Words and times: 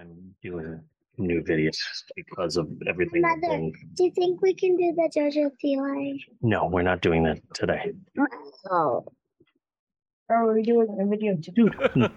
I'm 0.00 0.34
doing 0.42 0.80
new 1.18 1.42
videos 1.42 1.76
because 2.16 2.56
of 2.56 2.68
everything. 2.88 3.22
I've 3.24 3.38
Mother, 3.40 3.54
been- 3.54 3.72
do 3.94 4.04
you 4.04 4.10
think 4.12 4.40
we 4.40 4.54
can 4.54 4.76
do 4.76 4.94
the 4.96 5.10
JoJo 5.14 5.50
Siwa? 5.62 6.18
No, 6.40 6.66
we're 6.66 6.80
not 6.82 7.02
doing 7.02 7.22
that 7.24 7.38
today. 7.52 7.92
Oh. 8.70 9.04
Are 10.30 10.52
we 10.54 10.62
doing 10.62 10.96
a 11.00 11.06
video 11.06 11.36
too? 11.36 11.52
Dude, 11.52 12.10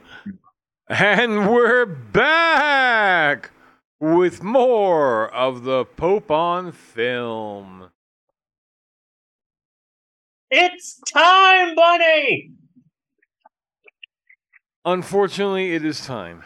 And 0.88 1.52
we're 1.52 1.86
back 1.86 3.52
with 4.00 4.44
more 4.44 5.34
of 5.34 5.64
the 5.64 5.84
Pope 5.84 6.32
on 6.32 6.72
film. 6.72 7.90
it's 10.52 11.02
time, 11.12 11.76
Bunny! 11.76 12.52
Unfortunately, 14.86 15.74
it 15.74 15.84
is 15.84 16.06
time. 16.06 16.44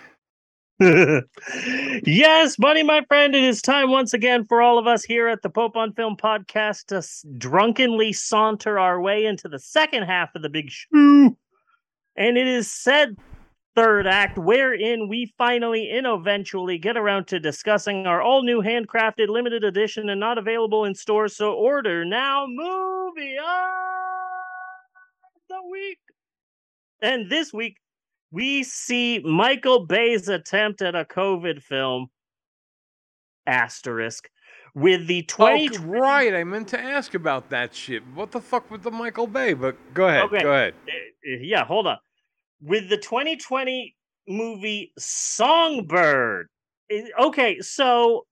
yes, 0.79 2.55
Bunny, 2.57 2.83
my 2.83 3.03
friend, 3.07 3.33
it 3.33 3.43
is 3.43 3.63
time 3.63 3.89
once 3.89 4.13
again 4.13 4.45
for 4.45 4.61
all 4.61 4.77
of 4.77 4.85
us 4.85 5.03
here 5.03 5.27
at 5.27 5.41
the 5.41 5.49
Pope 5.49 5.75
on 5.75 5.91
Film 5.93 6.15
podcast 6.15 6.85
to 6.87 6.97
s- 6.97 7.25
drunkenly 7.37 8.13
saunter 8.13 8.77
our 8.77 9.01
way 9.01 9.25
into 9.25 9.47
the 9.47 9.57
second 9.57 10.03
half 10.03 10.35
of 10.35 10.43
the 10.43 10.49
big 10.49 10.69
show. 10.69 10.87
And 12.15 12.37
it 12.37 12.47
is 12.47 12.71
said 12.71 13.15
third 13.75 14.05
act 14.07 14.37
wherein 14.37 15.07
we 15.07 15.33
finally 15.37 15.89
and 15.89 16.05
eventually 16.07 16.77
get 16.77 16.97
around 16.97 17.27
to 17.27 17.39
discussing 17.39 18.05
our 18.05 18.21
all 18.21 18.43
new 18.43 18.61
handcrafted 18.61 19.29
limited 19.29 19.63
edition 19.63 20.09
and 20.09 20.19
not 20.19 20.37
available 20.37 20.85
in 20.85 20.93
stores. 20.93 21.35
So 21.35 21.53
order 21.53 22.05
now 22.05 22.45
movie 22.47 23.37
of 23.37 23.45
the 25.49 25.61
week. 25.71 25.99
And 27.01 27.31
this 27.31 27.51
week 27.53 27.77
we 28.31 28.63
see 28.63 29.19
Michael 29.19 29.85
Bay's 29.85 30.27
attempt 30.27 30.81
at 30.81 30.95
a 30.95 31.05
COVID 31.05 31.61
film 31.61 32.07
asterisk 33.45 34.29
with 34.75 35.07
the 35.07 35.23
20 35.23 35.69
Oh, 35.77 35.81
right. 35.83 36.33
I 36.35 36.43
meant 36.43 36.67
to 36.69 36.79
ask 36.79 37.13
about 37.13 37.49
that 37.49 37.73
shit. 37.73 38.03
What 38.13 38.31
the 38.31 38.41
fuck 38.41 38.69
with 38.69 38.83
the 38.83 38.91
Michael 38.91 39.27
Bay? 39.27 39.53
But 39.53 39.75
go 39.93 40.07
ahead. 40.07 40.23
Okay. 40.23 40.43
Go 40.43 40.51
ahead. 40.51 40.73
Uh, 40.87 41.37
yeah, 41.41 41.65
hold 41.65 41.87
on. 41.87 41.97
With 42.61 42.89
the 42.89 42.97
2020 42.97 43.95
movie 44.27 44.91
Songbird. 44.97 46.47
Okay, 47.19 47.59
so 47.61 48.25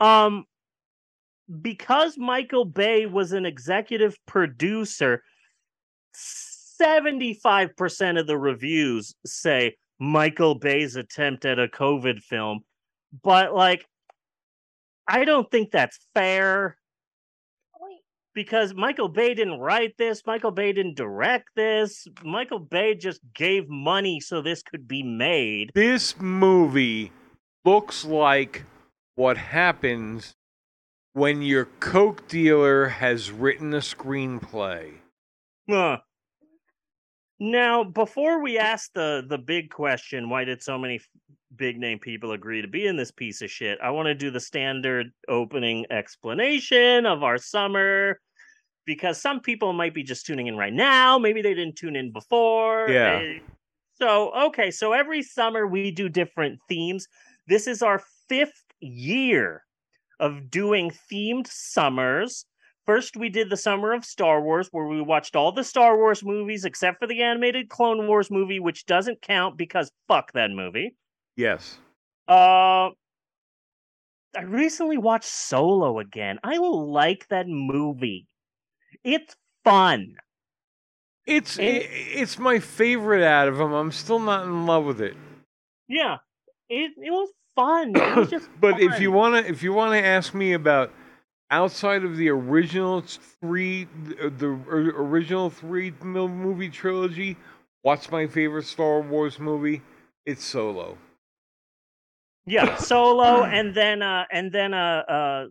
um 0.00 0.44
because 1.60 2.16
Michael 2.16 2.64
Bay 2.64 3.06
was 3.06 3.32
an 3.32 3.44
executive 3.44 4.16
producer, 4.26 5.22
75% 6.80 8.20
of 8.20 8.26
the 8.26 8.38
reviews 8.38 9.14
say 9.24 9.76
Michael 9.98 10.54
Bay's 10.54 10.96
attempt 10.96 11.44
at 11.44 11.58
a 11.58 11.68
COVID 11.68 12.20
film. 12.20 12.60
But 13.22 13.54
like 13.54 13.86
I 15.06 15.24
don't 15.24 15.50
think 15.50 15.70
that's 15.70 15.98
fair 16.14 16.76
because 18.34 18.74
Michael 18.74 19.08
Bay 19.08 19.34
didn't 19.34 19.58
write 19.58 19.96
this, 19.98 20.22
Michael 20.26 20.50
Bay 20.50 20.72
didn't 20.72 20.96
direct 20.96 21.48
this. 21.54 22.06
Michael 22.24 22.58
Bay 22.58 22.94
just 22.94 23.20
gave 23.34 23.68
money 23.68 24.20
so 24.20 24.40
this 24.40 24.62
could 24.62 24.88
be 24.88 25.02
made. 25.02 25.70
This 25.74 26.18
movie 26.18 27.12
looks 27.64 28.04
like 28.04 28.64
what 29.14 29.36
happens 29.36 30.32
when 31.12 31.42
your 31.42 31.66
Coke 31.80 32.26
dealer 32.28 32.88
has 32.88 33.30
written 33.30 33.74
a 33.74 33.78
screenplay. 33.78 34.94
Huh. 35.68 35.98
Now, 37.44 37.82
before 37.82 38.40
we 38.40 38.56
ask 38.56 38.92
the 38.94 39.24
the 39.28 39.36
big 39.36 39.70
question, 39.70 40.30
why 40.30 40.44
did 40.44 40.62
so 40.62 40.78
many 40.78 41.00
big 41.56 41.76
name 41.76 41.98
people 41.98 42.30
agree 42.30 42.62
to 42.62 42.68
be 42.68 42.86
in 42.86 42.96
this 42.96 43.10
piece 43.10 43.42
of 43.42 43.50
shit? 43.50 43.80
I 43.82 43.90
want 43.90 44.06
to 44.06 44.14
do 44.14 44.30
the 44.30 44.38
standard 44.38 45.10
opening 45.28 45.84
explanation 45.90 47.04
of 47.04 47.24
our 47.24 47.38
summer 47.38 48.20
because 48.86 49.20
some 49.20 49.40
people 49.40 49.72
might 49.72 49.92
be 49.92 50.04
just 50.04 50.24
tuning 50.24 50.46
in 50.46 50.56
right 50.56 50.72
now, 50.72 51.18
maybe 51.18 51.42
they 51.42 51.52
didn't 51.52 51.74
tune 51.74 51.96
in 51.96 52.12
before. 52.12 52.88
Yeah. 52.88 53.38
So, 53.94 54.32
okay, 54.46 54.70
so 54.70 54.92
every 54.92 55.22
summer 55.22 55.66
we 55.66 55.90
do 55.90 56.08
different 56.08 56.60
themes. 56.68 57.08
This 57.48 57.66
is 57.66 57.82
our 57.82 58.00
5th 58.30 58.50
year 58.78 59.64
of 60.20 60.48
doing 60.48 60.92
themed 61.10 61.48
summers. 61.48 62.46
First, 62.86 63.16
we 63.16 63.28
did 63.28 63.48
the 63.48 63.56
summer 63.56 63.92
of 63.92 64.04
Star 64.04 64.40
Wars, 64.40 64.68
where 64.72 64.86
we 64.86 65.00
watched 65.00 65.36
all 65.36 65.52
the 65.52 65.62
Star 65.62 65.96
Wars 65.96 66.24
movies 66.24 66.64
except 66.64 66.98
for 66.98 67.06
the 67.06 67.22
animated 67.22 67.68
Clone 67.68 68.06
Wars 68.08 68.30
movie, 68.30 68.58
which 68.58 68.86
doesn't 68.86 69.22
count 69.22 69.56
because 69.56 69.90
fuck 70.08 70.32
that 70.32 70.50
movie. 70.50 70.96
Yes. 71.36 71.78
Uh, 72.28 72.90
I 74.36 74.42
recently 74.44 74.98
watched 74.98 75.26
Solo 75.28 75.98
again. 76.00 76.38
I 76.42 76.56
like 76.56 77.28
that 77.28 77.46
movie. 77.46 78.26
It's 79.04 79.36
fun. 79.64 80.16
It's 81.26 81.58
And- 81.58 81.68
i 81.68 81.88
it's 81.88 82.38
my 82.38 82.58
favorite 82.58 83.24
out 83.24 83.46
of 83.46 83.58
them. 83.58 83.72
I'm 83.72 83.92
still 83.92 84.18
not 84.18 84.44
in 84.44 84.66
love 84.66 84.84
with 84.84 85.00
it. 85.00 85.16
Yeah, 85.88 86.16
it 86.68 86.92
it 86.96 87.10
was 87.10 87.30
fun. 87.54 87.92
It 87.94 88.16
was 88.16 88.30
just 88.30 88.48
but 88.60 88.80
if 88.80 89.00
you 89.00 89.12
want 89.12 89.44
to 89.44 89.50
if 89.50 89.62
you 89.62 89.72
want 89.72 89.92
to 89.92 90.04
ask 90.04 90.34
me 90.34 90.52
about 90.54 90.92
outside 91.52 92.04
of 92.04 92.16
the 92.16 92.28
original 92.28 93.00
three 93.02 93.84
the, 93.84 94.46
original 94.96 95.50
three 95.50 95.92
movie 96.02 96.70
trilogy 96.70 97.36
what's 97.82 98.10
my 98.10 98.26
favorite 98.26 98.64
star 98.64 99.00
wars 99.00 99.38
movie 99.38 99.82
it's 100.26 100.44
solo 100.44 100.98
yeah, 102.46 102.76
Solo, 102.78 103.44
and 103.44 103.74
then 103.74 104.02
uh, 104.02 104.24
and 104.30 104.52
then 104.52 104.74
uh, 104.74 105.04
uh, 105.08 105.46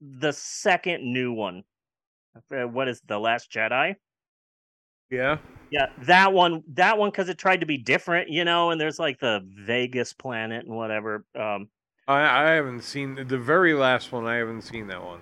the 0.00 0.32
second 0.32 1.12
new 1.12 1.32
one. 1.32 1.64
Uh, 2.50 2.66
What 2.68 2.88
is 2.88 3.00
the 3.02 3.18
Last 3.18 3.50
Jedi? 3.50 3.96
yeah 5.10 5.38
Yeah, 5.70 5.86
that 6.02 6.32
one, 6.32 6.62
that 6.74 6.98
one, 6.98 7.10
because 7.10 7.28
it 7.28 7.38
tried 7.38 7.60
to 7.60 7.66
be 7.66 7.78
different, 7.78 8.28
you 8.30 8.44
know. 8.44 8.70
And 8.70 8.80
there's 8.80 8.98
like 8.98 9.18
the 9.18 9.40
Vegas 9.44 10.12
planet 10.12 10.66
and 10.66 10.74
whatever. 10.76 11.24
Um, 11.34 11.68
i 12.08 12.20
i 12.20 12.50
haven't 12.50 12.82
seen 12.82 13.14
the 13.26 13.38
very 13.38 13.74
last 13.74 14.12
one 14.12 14.26
i 14.26 14.36
haven't 14.36 14.62
seen 14.62 14.86
that 14.86 15.04
one 15.04 15.20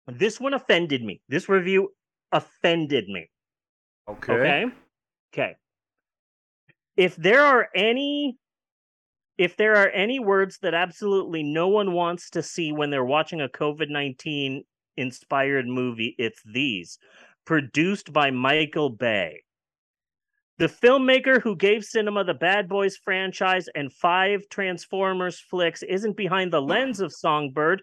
This 0.06 0.38
one 0.38 0.54
offended 0.54 1.02
me. 1.02 1.20
This 1.28 1.48
review 1.48 1.92
offended 2.30 3.08
me. 3.08 3.28
Okay. 4.08 4.32
Okay. 4.32 4.66
Okay. 5.32 5.56
If 6.96 7.16
there 7.16 7.42
are 7.42 7.68
any 7.74 8.38
if 9.38 9.56
there 9.56 9.76
are 9.76 9.88
any 9.88 10.18
words 10.18 10.58
that 10.62 10.74
absolutely 10.74 11.42
no 11.42 11.68
one 11.68 11.92
wants 11.92 12.30
to 12.30 12.42
see 12.42 12.72
when 12.72 12.90
they're 12.90 13.04
watching 13.04 13.40
a 13.40 13.48
COVID-19 13.48 14.64
inspired 14.96 15.66
movie, 15.66 16.14
it's 16.18 16.42
these. 16.44 16.98
Produced 17.44 18.12
by 18.12 18.30
Michael 18.30 18.90
Bay. 18.90 19.42
The 20.58 20.68
filmmaker 20.68 21.42
who 21.42 21.54
gave 21.54 21.84
cinema 21.84 22.24
the 22.24 22.32
Bad 22.32 22.66
Boys 22.66 22.96
franchise 22.96 23.68
and 23.74 23.92
five 23.92 24.48
Transformers 24.48 25.38
flicks 25.38 25.82
isn't 25.82 26.16
behind 26.16 26.50
the 26.50 26.62
lens 26.62 27.00
of 27.00 27.12
Songbird, 27.12 27.82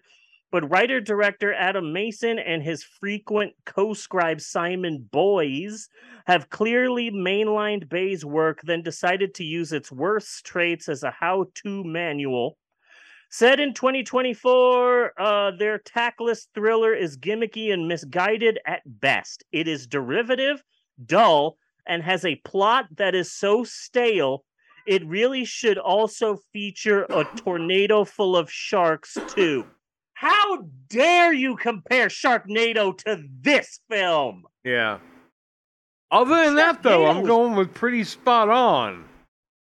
but 0.54 0.70
writer 0.70 1.00
director 1.00 1.52
Adam 1.52 1.92
Mason 1.92 2.38
and 2.38 2.62
his 2.62 2.84
frequent 2.84 3.52
co 3.66 3.92
scribe 3.92 4.40
Simon 4.40 5.08
Boyes 5.10 5.88
have 6.28 6.48
clearly 6.48 7.10
mainlined 7.10 7.88
Bay's 7.88 8.24
work, 8.24 8.60
then 8.62 8.80
decided 8.80 9.34
to 9.34 9.42
use 9.42 9.72
its 9.72 9.90
worst 9.90 10.46
traits 10.46 10.88
as 10.88 11.02
a 11.02 11.10
how 11.10 11.46
to 11.56 11.82
manual. 11.82 12.56
Said 13.30 13.58
in 13.58 13.74
2024, 13.74 15.20
uh, 15.20 15.50
their 15.58 15.78
tactless 15.80 16.46
thriller 16.54 16.94
is 16.94 17.18
gimmicky 17.18 17.72
and 17.72 17.88
misguided 17.88 18.60
at 18.64 18.82
best. 18.86 19.42
It 19.50 19.66
is 19.66 19.88
derivative, 19.88 20.62
dull, 21.04 21.56
and 21.84 22.00
has 22.00 22.24
a 22.24 22.36
plot 22.44 22.86
that 22.96 23.16
is 23.16 23.32
so 23.32 23.64
stale. 23.64 24.44
It 24.86 25.04
really 25.04 25.44
should 25.44 25.78
also 25.78 26.38
feature 26.52 27.06
a 27.10 27.24
tornado 27.38 28.04
full 28.04 28.36
of 28.36 28.48
sharks, 28.52 29.18
too. 29.34 29.66
How 30.24 30.62
dare 30.88 31.34
you 31.34 31.54
compare 31.54 32.08
Sharknado 32.08 32.96
to 33.04 33.22
this 33.42 33.80
film? 33.90 34.44
Yeah. 34.64 34.98
Other 36.10 36.36
than 36.46 36.54
that, 36.54 36.82
though, 36.82 37.04
I'm 37.04 37.26
going 37.26 37.54
with 37.54 37.74
pretty 37.74 38.04
spot 38.04 38.48
on. 38.48 39.04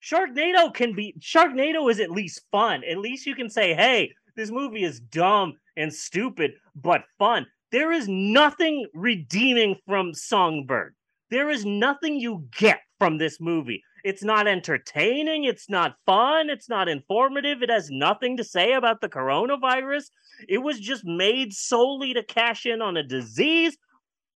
Sharknado 0.03 0.75
can 0.75 0.95
be 0.95 1.15
Sharknado 1.19 1.91
is 1.91 1.99
at 1.99 2.11
least 2.11 2.43
fun. 2.53 2.85
At 2.85 2.99
least 2.99 3.25
you 3.25 3.35
can 3.35 3.49
say, 3.49 3.73
"Hey, 3.73 4.12
this 4.37 4.51
movie 4.51 4.85
is 4.85 5.01
dumb 5.01 5.55
and 5.79 5.91
stupid 5.91 6.53
but 6.75 7.05
fun." 7.19 7.47
There 7.73 7.91
is 7.91 8.07
nothing 8.07 8.87
redeeming 8.93 9.77
from 9.87 10.12
Songbird. 10.12 10.95
There 11.31 11.49
is 11.49 11.65
nothing 11.65 12.21
you 12.21 12.47
get 12.59 12.81
from 12.99 13.17
this 13.17 13.41
movie. 13.41 13.83
It's 14.05 14.23
not 14.23 14.47
entertaining, 14.47 15.44
it's 15.44 15.69
not 15.69 15.97
fun, 16.06 16.50
it's 16.50 16.69
not 16.69 16.88
informative, 16.88 17.62
it 17.62 17.70
has 17.70 17.91
nothing 17.91 18.37
to 18.37 18.44
say 18.44 18.73
about 18.73 19.00
the 19.00 19.08
coronavirus. 19.08 20.11
It 20.49 20.58
was 20.58 20.81
just 20.81 21.05
made 21.05 21.52
solely 21.52 22.14
to 22.14 22.23
cash 22.23 22.67
in 22.67 22.81
on 22.82 22.97
a 22.97 23.02
disease. 23.02 23.76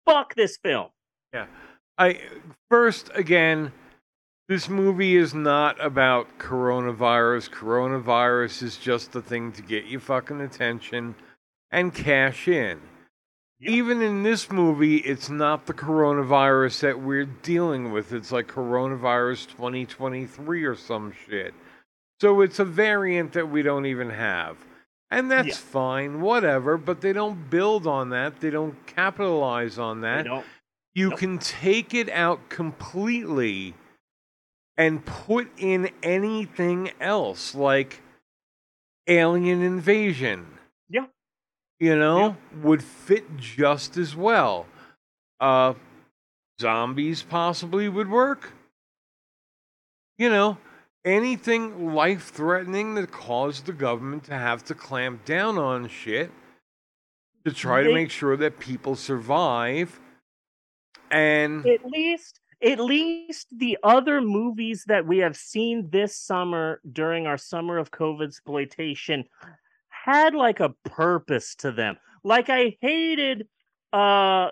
Fuck 0.06 0.36
this 0.36 0.58
film. 0.58 0.88
Yeah. 1.34 1.46
I 1.98 2.19
first 2.69 3.12
again, 3.13 3.72
this 4.48 4.68
movie 4.68 5.16
is 5.16 5.34
not 5.34 5.84
about 5.84 6.40
coronavirus. 6.40 7.50
Coronavirus 7.52 8.63
is 8.63 8.78
just 8.78 9.12
the 9.12 9.22
thing 9.22 9.52
to 9.54 9.62
get 9.62 9.86
you 9.86 10.00
fucking 10.00 10.42
attention 10.42 11.16
and 11.72 11.94
cash 11.94 12.48
in. 12.48 12.81
Even 13.62 14.02
in 14.02 14.24
this 14.24 14.52
movie, 14.52 14.98
it's 14.98 15.30
not 15.30 15.66
the 15.66 15.74
coronavirus 15.74 16.80
that 16.81 17.00
we're 17.00 17.25
dealing 17.25 17.92
with. 17.92 18.12
It's 18.12 18.31
like 18.31 18.48
coronavirus 18.48 19.48
2023 19.50 20.63
or 20.63 20.75
some 20.75 21.13
shit. 21.28 21.54
So 22.19 22.42
it's 22.42 22.60
a 22.60 22.66
variant 22.66 23.34
that 23.34 23.50
we 23.50 23.62
don't 23.62 23.86
even 23.86 24.10
have. 24.10 24.58
And 25.12 25.30
that's 25.30 25.48
Yeah. 25.50 25.56
fine, 25.56 26.22
whatever, 26.22 26.78
but 26.78 27.02
they 27.02 27.13
don't 27.13 27.50
build 27.50 27.86
on 27.86 28.10
that. 28.10 28.40
They 28.40 28.50
don't 28.50 28.86
capitalize 28.88 29.78
on 29.78 30.02
that 30.02 30.25
you 30.94 31.10
Nope. 31.10 31.19
can 31.19 31.38
take 31.38 31.94
it 31.94 32.10
out 32.10 32.50
completely 32.50 33.75
and 34.78 35.06
put 35.06 35.50
in 35.58 35.90
anything 36.04 36.92
else 37.00 37.56
like 37.56 38.02
alien 39.08 39.62
invasion. 39.62 40.58
You 41.81 41.95
know 41.95 42.38
would 42.62 42.83
fit 42.83 43.25
just 43.38 43.98
as 43.98 44.16
well. 44.16 44.68
Uh 45.39 45.74
zombies 46.62 47.24
possibly 47.24 47.89
would 47.89 48.10
work. 48.10 48.54
You 50.18 50.30
know 50.30 50.57
anything 51.04 51.95
life 51.95 52.30
threatening 52.30 52.94
that 52.94 53.12
caused 53.12 53.66
the 53.66 53.74
government 53.74 54.24
to 54.25 54.33
have 54.33 54.63
to 54.63 54.75
clamp 54.75 55.25
down 55.25 55.57
on 55.57 55.89
shit 55.89 56.31
to 57.45 57.51
try 57.51 57.81
to 57.81 57.92
make 57.92 58.12
sure 58.12 58.38
that 58.38 58.60
people 58.60 58.95
survive. 58.95 60.00
And 61.10 61.66
at 61.66 61.84
least 61.84 62.39
at 62.63 62.80
least 62.80 63.48
the 63.51 63.75
other 63.81 64.22
movies 64.22 64.84
that 64.86 65.07
we 65.07 65.18
have 65.18 65.36
seen 65.36 65.89
this 65.89 66.16
summer 66.16 66.80
during 66.92 67.25
our 67.25 67.38
summer 67.38 67.80
of 67.80 67.89
covid 67.89 68.27
exploitation 68.27 69.25
had 70.03 70.33
like 70.33 70.59
a 70.59 70.74
purpose 70.86 71.56
to 71.56 71.71
them. 71.71 71.98
Like 72.24 72.50
i 72.50 72.77
hated 72.81 73.48
uh 73.94 74.50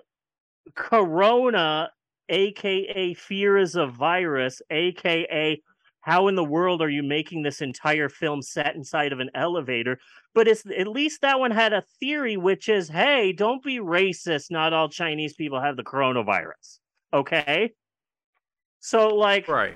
corona 0.76 1.90
aka 2.28 3.14
fear 3.14 3.58
is 3.58 3.76
a 3.76 3.88
virus 3.88 4.62
aka 4.70 5.62
how 6.02 6.28
in 6.28 6.36
the 6.36 6.44
world 6.44 6.82
are 6.82 6.90
you 6.90 7.04
making 7.04 7.44
this 7.44 7.62
entire 7.62 8.10
film 8.10 8.42
set 8.42 8.76
inside 8.76 9.12
of 9.12 9.20
an 9.20 9.30
elevator? 9.36 10.00
But 10.34 10.48
it's 10.48 10.64
at 10.66 10.88
least 10.88 11.22
that 11.22 11.40
one 11.40 11.52
had 11.52 11.74
a 11.74 11.84
theory 12.00 12.38
which 12.38 12.70
is 12.70 12.90
hey 12.90 13.34
don't 13.34 13.64
be 13.64 13.80
racist. 13.80 14.52
Not 14.52 14.74
all 14.74 14.90
chinese 14.90 15.34
people 15.34 15.62
have 15.62 15.78
the 15.78 15.84
coronavirus. 15.84 16.80
Okay? 17.14 17.72
So 18.80 19.10
like 19.10 19.48
right 19.48 19.76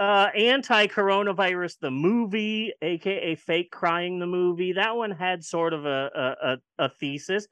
uh 0.00 0.30
anti-coronavirus 0.34 1.78
the 1.80 1.90
movie 1.90 2.72
aka 2.80 3.34
fake 3.34 3.70
crying 3.70 4.18
the 4.18 4.26
movie 4.26 4.72
that 4.72 4.96
one 4.96 5.10
had 5.10 5.44
sort 5.44 5.74
of 5.74 5.84
a 5.84 6.10
a, 6.14 6.48
a, 6.52 6.86
a 6.86 6.88
thesis. 6.98 7.46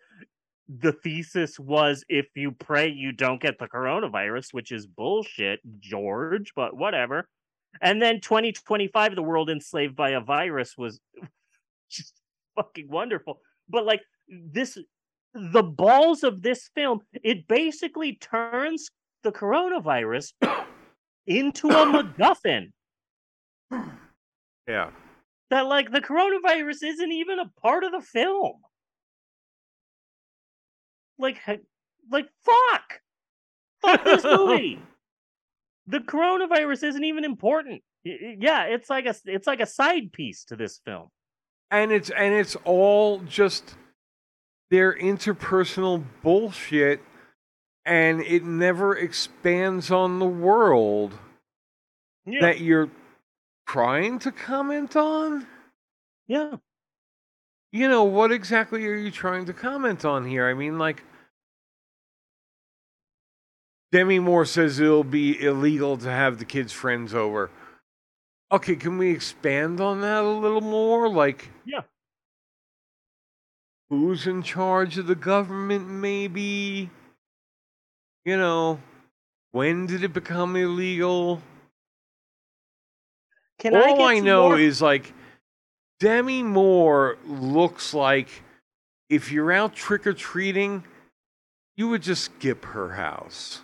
The 0.80 0.92
thesis 0.92 1.58
was 1.58 2.04
if 2.08 2.26
you 2.34 2.52
pray 2.52 2.88
you 2.88 3.12
don't 3.12 3.40
get 3.40 3.58
the 3.58 3.68
coronavirus 3.68 4.52
which 4.52 4.72
is 4.72 4.86
bullshit 4.86 5.60
george 5.78 6.52
but 6.56 6.74
whatever. 6.76 7.28
And 7.82 8.00
then 8.00 8.20
2025 8.20 9.14
the 9.14 9.22
world 9.22 9.50
enslaved 9.50 9.94
by 9.94 10.10
a 10.10 10.20
virus 10.20 10.76
was 10.76 11.00
just 11.90 12.14
fucking 12.56 12.88
wonderful. 12.88 13.40
But 13.68 13.84
like 13.84 14.00
this 14.26 14.78
the 15.34 15.62
balls 15.62 16.24
of 16.24 16.40
this 16.40 16.70
film 16.74 17.00
it 17.12 17.46
basically 17.46 18.14
turns 18.14 18.88
the 19.22 19.32
coronavirus 19.32 20.32
into 21.28 21.68
a 21.68 21.84
MacGuffin. 21.86 22.72
yeah 24.66 24.90
That 25.50 25.66
like 25.66 25.92
the 25.92 26.00
coronavirus 26.00 26.82
isn't 26.84 27.12
even 27.12 27.38
a 27.38 27.50
part 27.60 27.84
of 27.84 27.92
the 27.92 28.00
film. 28.00 28.54
Like, 31.18 31.38
like 32.10 32.28
fuck, 32.44 33.00
fuck 33.82 34.04
this 34.04 34.24
movie. 34.36 34.80
the 35.86 35.98
coronavirus 35.98 36.84
isn't 36.84 37.04
even 37.04 37.24
important. 37.24 37.82
Yeah, 38.04 38.64
it's 38.64 38.88
like 38.88 39.06
a 39.06 39.14
it's 39.24 39.46
like 39.46 39.60
a 39.60 39.66
side 39.66 40.12
piece 40.12 40.44
to 40.44 40.56
this 40.56 40.80
film. 40.84 41.08
and 41.70 41.90
it's 41.92 42.10
and 42.10 42.32
it's 42.34 42.56
all 42.64 43.18
just 43.20 43.74
their 44.70 44.94
interpersonal 44.94 46.04
bullshit 46.22 47.00
and 47.88 48.20
it 48.20 48.44
never 48.44 48.94
expands 48.96 49.90
on 49.90 50.18
the 50.18 50.26
world 50.26 51.14
Yeah, 52.26 52.40
that 52.42 52.60
you're 52.60 52.90
trying 53.66 54.18
to 54.20 54.30
comment 54.30 54.94
on? 54.94 55.46
Yeah. 56.26 56.56
you 57.72 57.88
know 57.88 58.04
what 58.04 58.30
exactly 58.30 58.84
are 58.86 58.94
you 58.94 59.10
trying 59.10 59.46
to 59.46 59.54
comment 59.54 60.04
on 60.04 60.26
here? 60.26 60.46
I 60.46 60.52
mean 60.54 60.78
like 60.78 61.02
demi 63.92 64.18
moore 64.18 64.44
says 64.44 64.78
it'll 64.78 65.02
be 65.04 65.42
illegal 65.42 65.96
to 65.96 66.10
have 66.10 66.38
the 66.38 66.44
kids 66.44 66.72
friends 66.72 67.14
over. 67.14 67.50
Okay 68.52 68.76
can 68.76 68.98
we 68.98 69.10
expand 69.10 69.80
on 69.80 70.02
that 70.02 70.22
a 70.22 70.28
little 70.28 70.60
more? 70.60 71.08
Like 71.08 71.48
Yeah. 71.64 71.82
who's 73.88 74.26
in 74.26 74.42
charge 74.42 74.98
of 74.98 75.06
the 75.06 75.14
government 75.14 75.88
maybe 75.88 76.90
you 78.24 78.36
know 78.36 78.80
when 79.52 79.86
did 79.86 80.04
it 80.04 80.12
become 80.12 80.56
illegal 80.56 81.40
Can 83.58 83.74
I 83.74 83.90
all 83.90 83.96
get 83.98 84.04
I, 84.04 84.18
know 84.20 84.48
more- 84.50 84.58
is 84.58 84.82
like 84.82 85.12
Demi 86.00 86.42
Moore 86.42 87.18
looks 87.24 87.92
like 87.92 88.28
if 89.08 89.32
you're 89.32 89.50
out 89.50 89.74
trick 89.74 90.06
or 90.06 90.12
treating, 90.12 90.84
you 91.76 91.88
would 91.88 92.02
just 92.02 92.24
skip 92.24 92.64
her 92.66 92.90
house. 92.90 93.62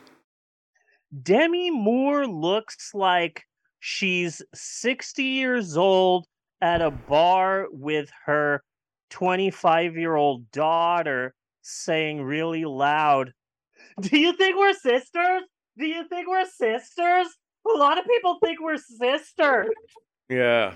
Demi 1.23 1.71
Moore 1.71 2.27
looks 2.27 2.91
like 2.93 3.45
she's 3.79 4.43
60 4.53 5.23
years 5.23 5.77
old 5.77 6.27
at 6.61 6.81
a 6.81 6.91
bar 6.91 7.67
with 7.71 8.11
her 8.25 8.63
25 9.11 9.97
year 9.97 10.17
old 10.17 10.51
daughter 10.51 11.35
saying 11.63 12.21
really 12.23 12.65
loud, 12.65 13.33
Do 14.01 14.19
you 14.19 14.33
think 14.37 14.57
we're 14.59 14.73
sisters? 14.75 15.43
Do 15.79 15.87
you 15.87 16.07
think 16.09 16.29
we're 16.29 16.47
sisters? 16.47 17.29
A 17.67 17.79
lot 17.79 17.99
of 17.99 18.05
people 18.07 18.39
think 18.45 18.61
we're 18.61 18.77
sisters. 18.77 19.69
Yeah. 20.29 20.75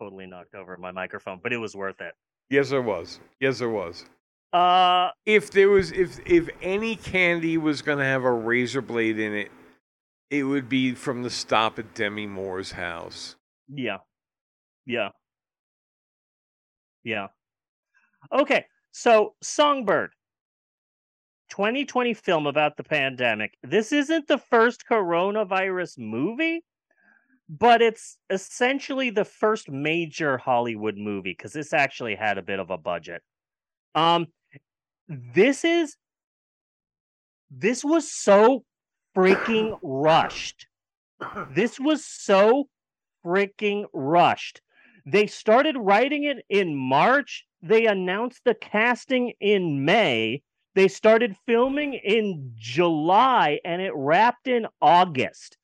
Totally 0.00 0.26
knocked 0.26 0.54
over 0.54 0.76
my 0.76 0.90
microphone, 0.90 1.40
but 1.42 1.52
it 1.52 1.58
was 1.58 1.74
worth 1.76 2.00
it. 2.00 2.14
Yes, 2.50 2.70
there 2.70 2.82
was. 2.82 3.20
Yes, 3.40 3.58
there 3.58 3.68
was. 3.70 4.04
Uh, 4.52 5.10
If 5.24 5.50
there 5.52 5.70
was, 5.70 5.92
if 5.92 6.18
if 6.26 6.50
any 6.60 6.96
candy 6.96 7.56
was 7.56 7.80
gonna 7.80 8.04
have 8.04 8.24
a 8.24 8.32
razor 8.32 8.82
blade 8.82 9.18
in 9.18 9.32
it, 9.32 9.50
it 10.30 10.42
would 10.44 10.68
be 10.68 10.92
from 10.94 11.22
the 11.22 11.30
stop 11.30 11.78
at 11.78 11.94
Demi 11.94 12.26
Moore's 12.26 12.72
house. 12.72 13.36
yeah, 13.72 13.98
yeah, 14.84 15.10
yeah. 17.04 17.28
Okay, 18.32 18.66
so 18.90 19.34
Songbird, 19.42 20.10
2020 21.52 22.14
film 22.14 22.46
about 22.46 22.78
the 22.78 22.82
pandemic. 22.82 23.58
This 23.62 23.92
isn't 23.92 24.26
the 24.26 24.38
first 24.38 24.84
coronavirus 24.90 25.98
movie, 25.98 26.64
but 27.46 27.82
it's 27.82 28.16
essentially 28.30 29.10
the 29.10 29.26
first 29.26 29.70
major 29.70 30.38
Hollywood 30.38 30.96
movie 30.96 31.32
because 31.36 31.52
this 31.52 31.74
actually 31.74 32.14
had 32.14 32.38
a 32.38 32.42
bit 32.42 32.58
of 32.58 32.70
a 32.70 32.78
budget. 32.78 33.20
Um, 33.94 34.28
this 35.08 35.62
is 35.62 35.94
this 37.50 37.84
was 37.84 38.10
so 38.10 38.64
freaking 39.14 39.78
rushed. 39.82 40.66
This 41.54 41.78
was 41.78 42.02
so 42.02 42.70
freaking 43.26 43.84
rushed. 43.92 44.62
They 45.04 45.26
started 45.26 45.76
writing 45.78 46.24
it 46.24 46.46
in 46.48 46.74
March. 46.74 47.44
They 47.60 47.84
announced 47.84 48.40
the 48.46 48.54
casting 48.54 49.34
in 49.38 49.84
May. 49.84 50.40
They 50.74 50.88
started 50.88 51.36
filming 51.46 51.94
in 51.94 52.52
July 52.56 53.60
and 53.64 53.82
it 53.82 53.92
wrapped 53.94 54.48
in 54.48 54.66
August. 54.80 55.58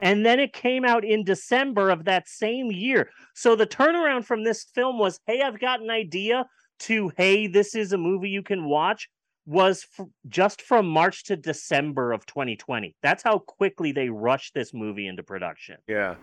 And 0.00 0.24
then 0.24 0.38
it 0.38 0.52
came 0.52 0.84
out 0.84 1.04
in 1.04 1.24
December 1.24 1.90
of 1.90 2.04
that 2.04 2.28
same 2.28 2.70
year. 2.70 3.10
So 3.34 3.56
the 3.56 3.66
turnaround 3.66 4.24
from 4.24 4.44
this 4.44 4.64
film 4.74 4.98
was 4.98 5.20
hey, 5.26 5.42
I've 5.42 5.58
got 5.58 5.82
an 5.82 5.90
idea 5.90 6.46
to 6.80 7.10
hey, 7.16 7.48
this 7.48 7.74
is 7.74 7.92
a 7.92 7.98
movie 7.98 8.30
you 8.30 8.42
can 8.42 8.64
watch 8.64 9.08
was 9.48 9.86
f- 9.98 10.06
just 10.28 10.60
from 10.60 10.86
March 10.86 11.24
to 11.24 11.36
December 11.36 12.12
of 12.12 12.26
2020. 12.26 12.94
That's 13.02 13.22
how 13.22 13.38
quickly 13.38 13.92
they 13.92 14.10
rushed 14.10 14.52
this 14.52 14.74
movie 14.74 15.06
into 15.06 15.22
production. 15.22 15.78
Yeah. 15.88 16.16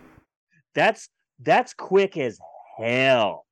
That's 0.74 1.08
that's 1.40 1.74
quick 1.74 2.16
as 2.16 2.38
hell. 2.78 3.46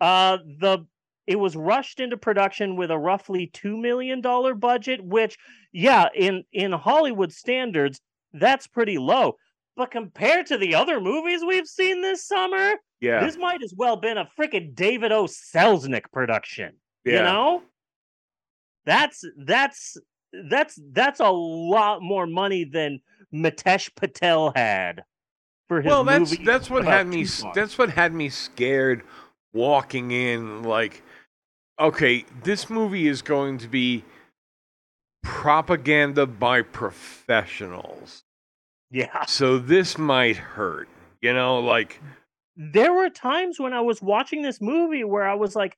Uh 0.00 0.38
the 0.58 0.86
it 1.26 1.36
was 1.36 1.54
rushed 1.56 2.00
into 2.00 2.16
production 2.16 2.76
with 2.76 2.90
a 2.90 2.98
roughly 2.98 3.46
2 3.52 3.76
million 3.76 4.20
dollar 4.20 4.54
budget 4.54 5.02
which 5.04 5.38
yeah, 5.72 6.08
in 6.14 6.44
in 6.52 6.72
Hollywood 6.72 7.32
standards 7.32 8.00
that's 8.34 8.66
pretty 8.66 8.98
low. 8.98 9.36
But 9.76 9.90
compared 9.90 10.46
to 10.46 10.58
the 10.58 10.74
other 10.74 11.00
movies 11.00 11.42
we've 11.46 11.66
seen 11.66 12.02
this 12.02 12.26
summer, 12.26 12.72
Yeah. 13.00 13.24
this 13.24 13.36
might 13.38 13.62
as 13.62 13.72
well 13.76 13.96
been 13.96 14.18
a 14.18 14.28
freaking 14.38 14.74
David 14.74 15.12
O. 15.12 15.24
Selznick 15.24 16.04
production. 16.12 16.74
yeah. 17.04 17.12
You 17.12 17.22
know? 17.22 17.62
That's 18.84 19.24
that's 19.38 19.96
that's 20.48 20.78
that's 20.92 21.20
a 21.20 21.30
lot 21.30 22.02
more 22.02 22.26
money 22.26 22.64
than 22.64 23.00
Mitesh 23.32 23.94
Patel 23.94 24.52
had 24.56 25.02
for 25.68 25.80
his 25.80 25.90
well, 25.90 26.04
that's 26.04 26.32
movie 26.32 26.44
that's 26.44 26.68
what 26.68 26.84
had 26.84 27.06
me. 27.06 27.24
That's 27.54 27.78
what 27.78 27.90
had 27.90 28.12
me 28.12 28.28
scared 28.28 29.04
walking 29.52 30.10
in. 30.10 30.62
Like, 30.64 31.02
okay, 31.82 32.24
this 32.44 32.70
movie 32.70 33.08
is 33.08 33.22
going 33.22 33.58
to 33.58 33.68
be 33.68 34.04
propaganda 35.22 36.26
by 36.26 36.62
professionals, 36.62 38.22
yeah. 38.90 39.24
so 39.26 39.58
this 39.58 39.98
might 39.98 40.36
hurt. 40.36 40.88
You 41.20 41.32
know, 41.32 41.60
like 41.60 42.00
There 42.56 42.92
were 42.92 43.10
times 43.10 43.60
when 43.60 43.72
I 43.72 43.80
was 43.80 44.02
watching 44.02 44.42
this 44.42 44.60
movie 44.60 45.04
where 45.04 45.26
I 45.26 45.34
was 45.34 45.54
like, 45.54 45.76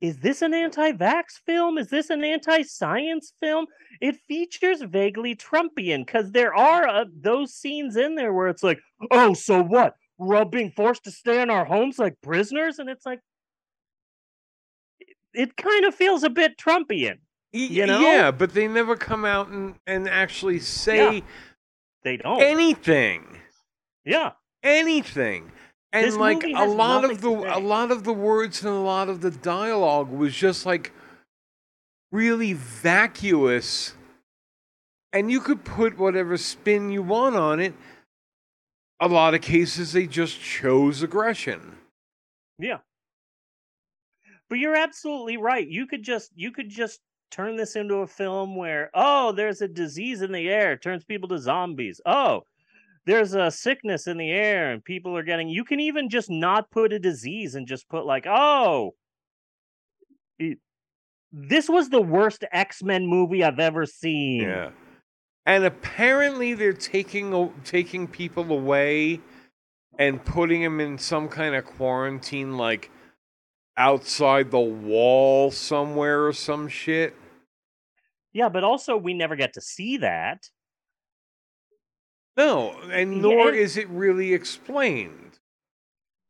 is 0.00 0.18
this 0.18 0.42
an 0.42 0.54
anti-vax 0.54 1.40
film? 1.44 1.78
Is 1.78 1.88
this 1.88 2.10
an 2.10 2.24
anti-science 2.24 3.32
film? 3.38 3.66
It 4.00 4.16
features 4.26 4.82
vaguely 4.82 5.36
Trumpian 5.36 6.06
because 6.06 6.32
there 6.32 6.54
are 6.54 6.88
uh, 6.88 7.04
those 7.20 7.54
scenes 7.54 7.96
in 7.96 8.14
there 8.14 8.32
where 8.32 8.48
it's 8.48 8.62
like, 8.62 8.80
oh, 9.10 9.34
so 9.34 9.62
what? 9.62 9.94
We're 10.18 10.36
all 10.36 10.44
being 10.46 10.72
forced 10.74 11.04
to 11.04 11.10
stay 11.10 11.42
in 11.42 11.50
our 11.50 11.64
homes 11.64 11.98
like 11.98 12.20
prisoners, 12.22 12.78
and 12.78 12.88
it's 12.88 13.06
like, 13.06 13.20
it, 15.34 15.56
kind 15.56 15.84
of 15.84 15.94
feels 15.94 16.22
a 16.22 16.30
bit 16.30 16.56
Trumpian. 16.58 17.18
You 17.52 17.86
know? 17.86 18.00
yeah, 18.00 18.30
but 18.30 18.54
they 18.54 18.68
never 18.68 18.96
come 18.96 19.24
out 19.24 19.48
and 19.48 19.74
and 19.86 20.08
actually 20.08 20.60
say 20.60 21.22
They 22.04 22.16
don't. 22.16 22.40
anything. 22.40 23.26
yeah, 24.04 24.32
anything. 24.62 25.50
And 25.92 26.06
This 26.06 26.14
like 26.16 26.44
a 26.44 26.64
lot 26.66 27.04
of 27.04 27.20
the 27.20 27.30
a 27.30 27.58
lot 27.58 27.90
of 27.90 28.04
the 28.04 28.12
words 28.12 28.62
and 28.64 28.72
a 28.72 28.78
lot 28.78 29.08
of 29.08 29.20
the 29.20 29.32
dialogue 29.32 30.08
was 30.10 30.32
just 30.34 30.64
like 30.64 30.92
really 32.12 32.52
vacuous. 32.52 33.94
And 35.12 35.28
you 35.28 35.40
could 35.40 35.64
put 35.64 35.98
whatever 35.98 36.36
spin 36.36 36.90
you 36.90 37.02
want 37.02 37.34
on 37.34 37.58
it. 37.58 37.74
A 39.00 39.08
lot 39.08 39.34
of 39.34 39.40
cases 39.40 39.92
they 39.92 40.06
just 40.06 40.40
chose 40.40 41.02
aggression. 41.02 41.78
yeah. 42.60 42.78
But 44.50 44.58
you're 44.58 44.76
absolutely 44.76 45.38
right. 45.38 45.66
You 45.66 45.86
could 45.86 46.02
just 46.02 46.32
you 46.34 46.52
could 46.52 46.68
just 46.68 47.00
turn 47.30 47.56
this 47.56 47.76
into 47.76 47.96
a 47.98 48.06
film 48.06 48.56
where 48.56 48.90
oh, 48.92 49.32
there's 49.32 49.62
a 49.62 49.68
disease 49.68 50.20
in 50.20 50.32
the 50.32 50.48
air, 50.50 50.76
turns 50.76 51.04
people 51.04 51.28
to 51.30 51.38
zombies. 51.38 52.00
Oh, 52.04 52.42
there's 53.06 53.34
a 53.34 53.50
sickness 53.50 54.06
in 54.06 54.18
the 54.18 54.30
air 54.30 54.72
and 54.72 54.84
people 54.84 55.16
are 55.16 55.22
getting 55.22 55.48
you 55.48 55.64
can 55.64 55.80
even 55.80 56.08
just 56.08 56.28
not 56.30 56.70
put 56.70 56.92
a 56.92 56.98
disease 56.98 57.54
and 57.54 57.66
just 57.66 57.88
put 57.88 58.04
like 58.04 58.26
oh 58.28 58.94
it- 60.38 60.58
this 61.32 61.68
was 61.68 61.88
the 61.88 62.00
worst 62.00 62.44
x-men 62.52 63.06
movie 63.06 63.42
i've 63.42 63.58
ever 63.58 63.86
seen 63.86 64.42
Yeah. 64.42 64.70
And 65.46 65.64
apparently 65.64 66.52
they're 66.54 66.72
taking 66.74 67.52
taking 67.64 68.06
people 68.06 68.52
away 68.52 69.20
and 69.98 70.22
putting 70.24 70.62
them 70.62 70.78
in 70.80 70.98
some 70.98 71.28
kind 71.28 71.54
of 71.54 71.64
quarantine 71.64 72.56
like 72.58 72.90
outside 73.80 74.50
the 74.50 74.60
wall 74.60 75.50
somewhere 75.50 76.26
or 76.26 76.32
some 76.34 76.68
shit. 76.68 77.14
yeah 78.32 78.48
but 78.48 78.62
also 78.62 78.96
we 78.96 79.14
never 79.14 79.36
get 79.36 79.54
to 79.54 79.60
see 79.60 79.96
that 79.96 80.40
No, 82.36 82.78
and 82.92 83.20
nor 83.22 83.48
and- 83.48 83.56
is 83.56 83.76
it 83.76 83.88
really 83.88 84.32
explained. 84.34 85.38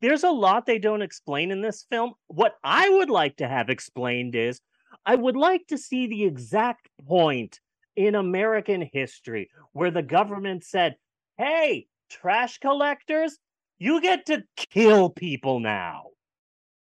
there's 0.01 0.23
a 0.23 0.31
lot 0.31 0.65
they 0.65 0.79
don't 0.79 1.01
explain 1.03 1.51
in 1.51 1.61
this 1.61 1.85
film. 1.91 2.13
What 2.27 2.55
I 2.63 2.89
would 2.89 3.09
like 3.09 3.35
to 3.37 3.47
have 3.47 3.69
explained 3.69 4.33
is 4.35 4.59
I 5.05 5.15
would 5.15 5.37
like 5.37 5.67
to 5.67 5.77
see 5.77 6.07
the 6.07 6.23
exact 6.23 6.89
point 7.07 7.59
in 7.95 8.15
American 8.15 8.89
history 8.93 9.49
where 9.73 9.91
the 9.91 10.01
government 10.17 10.63
said, 10.63 10.95
hey, 11.37 11.87
trash 12.09 12.57
collectors, 12.59 13.37
you 13.77 14.01
get 14.01 14.25
to 14.27 14.43
kill 14.57 15.09
people 15.09 15.59
now. 15.59 16.05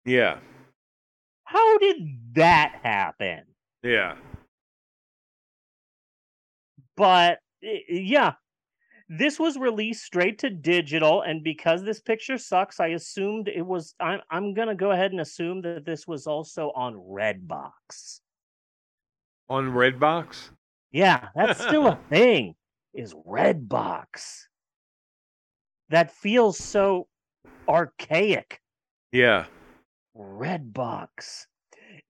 Yeah, 0.05 0.39
How 1.57 1.79
did 1.79 1.97
that 2.35 2.81
happen? 2.83 3.45
yeah, 3.83 4.17
But 6.99 7.39
yeah, 7.63 8.35
this 9.09 9.39
was 9.39 9.57
released 9.57 10.05
straight 10.05 10.39
to 10.41 10.51
digital, 10.51 11.23
and 11.23 11.43
because 11.43 11.83
this 11.83 11.99
picture 11.99 12.37
sucks, 12.37 12.79
I 12.79 12.89
assumed 12.89 13.49
it 13.49 13.65
was. 13.65 13.95
I'm 13.99 14.21
I'm 14.31 14.53
gonna 14.53 14.75
go 14.75 14.91
ahead 14.91 15.13
and 15.13 15.21
assume 15.23 15.63
that 15.63 15.87
this 15.87 16.07
was 16.07 16.27
also 16.27 16.73
on 16.77 16.95
Redbox. 16.97 18.21
on 19.49 19.71
Redbox. 19.71 20.51
Yeah, 20.93 21.29
that's 21.35 21.63
still 21.63 21.87
a 21.87 21.99
thing. 22.11 22.55
Is 22.93 23.15
Redbox 23.15 24.43
that 25.89 26.11
feels 26.11 26.59
so 26.59 27.07
archaic? 27.67 28.61
Yeah, 29.13 29.47
Redbox. 30.19 31.47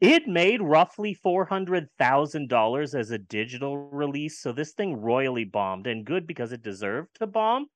It 0.01 0.27
made 0.29 0.61
roughly 0.61 1.15
four 1.15 1.45
hundred 1.47 1.89
thousand 1.99 2.49
dollars 2.49 2.95
as 2.95 3.11
a 3.11 3.19
digital 3.19 3.77
release, 3.77 4.41
so 4.41 4.53
this 4.53 4.73
thing 4.73 4.97
royally 4.97 5.45
bombed, 5.45 5.87
and 5.87 6.05
good 6.05 6.27
because 6.27 6.53
it 6.53 6.63
deserved 6.63 7.11
to 7.19 7.27
bomb. 7.27 7.67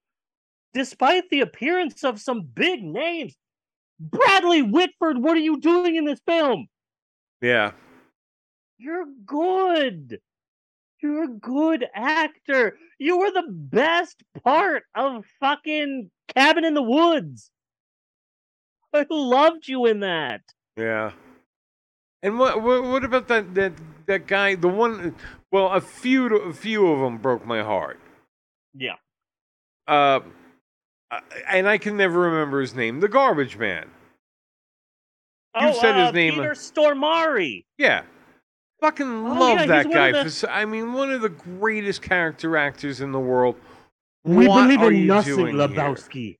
Despite 0.74 1.30
the 1.30 1.40
appearance 1.40 2.04
of 2.04 2.20
some 2.20 2.42
big 2.42 2.82
names, 2.84 3.36
Bradley 3.98 4.62
Whitford, 4.62 5.18
what 5.22 5.36
are 5.36 5.40
you 5.40 5.58
doing 5.60 5.96
in 5.96 6.04
this 6.04 6.20
film? 6.26 6.66
yeah, 7.40 7.72
You're 8.78 9.06
good. 9.24 10.20
You're 11.02 11.24
a 11.24 11.28
good 11.28 11.86
actor. 11.94 12.76
You 12.98 13.18
were 13.18 13.30
the 13.30 13.48
best 13.48 14.22
part 14.44 14.82
of 14.94 15.24
fucking 15.40 16.10
Cabin 16.36 16.64
in 16.64 16.74
the 16.74 16.82
Woods. 16.82 17.50
I 18.94 19.06
loved 19.10 19.68
you 19.68 19.86
in 19.86 20.00
that. 20.00 20.42
yeah. 20.76 21.12
And 22.22 22.38
what, 22.38 22.60
what 22.62 22.82
what 22.82 23.02
about 23.02 23.28
that 23.28 23.54
that 23.54 23.72
that 24.06 24.26
guy? 24.26 24.54
The 24.54 24.68
one, 24.68 25.14
well, 25.50 25.68
a 25.68 25.80
few 25.80 26.26
a 26.36 26.52
few 26.52 26.86
of 26.88 27.00
them 27.00 27.16
broke 27.16 27.46
my 27.46 27.62
heart. 27.62 27.98
Yeah. 28.74 28.96
Uh, 29.88 30.20
uh, 31.10 31.20
and 31.48 31.66
I 31.66 31.78
can 31.78 31.96
never 31.96 32.20
remember 32.20 32.60
his 32.60 32.74
name. 32.74 33.00
The 33.00 33.08
Garbage 33.08 33.56
Man. 33.56 33.88
You 35.58 35.68
oh, 35.68 35.72
said 35.80 35.96
his 35.96 36.08
uh, 36.08 36.12
name, 36.12 36.34
Peter 36.34 36.50
uh, 36.50 36.54
Stormare. 36.54 37.64
Yeah. 37.78 38.02
Fucking 38.82 39.06
Oh, 39.26 39.34
love 39.40 39.60
yeah, 39.60 39.66
that 39.66 39.90
guy. 39.90 40.08
of 40.08 40.14
the- 40.16 40.20
for 40.22 40.26
s- 40.28 40.44
I 40.48 40.64
mean, 40.66 40.92
one 40.92 41.10
of 41.10 41.22
the 41.22 41.28
greatest 41.30 42.02
character 42.02 42.56
actors 42.56 43.00
in 43.00 43.12
the 43.12 43.18
world. 43.18 43.56
We 44.24 44.46
What 44.46 44.64
believe 44.64 44.80
are 44.82 44.92
in 44.92 44.98
you 44.98 45.06
nothing, 45.06 45.36
doing 45.36 45.56
here? 45.56 46.36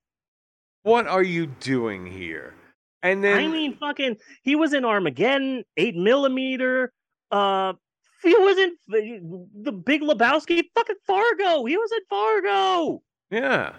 What 0.83 1.07
are 1.07 1.23
you 1.23 1.47
doing 1.47 2.05
here? 2.05 2.53
And 3.03 3.23
then 3.23 3.37
I 3.37 3.47
mean, 3.47 3.77
fucking, 3.77 4.17
he 4.43 4.55
was 4.55 4.73
in 4.73 4.85
Armageddon, 4.85 5.63
eight 5.77 5.95
millimeter. 5.95 6.91
Uh, 7.31 7.73
he 8.23 8.35
was 8.35 8.57
in 8.57 8.75
the, 9.63 9.71
Big 9.71 10.01
Lebowski, 10.01 10.63
fucking 10.75 10.95
Fargo. 11.07 11.65
He 11.65 11.77
was 11.77 11.91
in 11.91 11.99
Fargo. 12.09 13.01
yeah. 13.29 13.73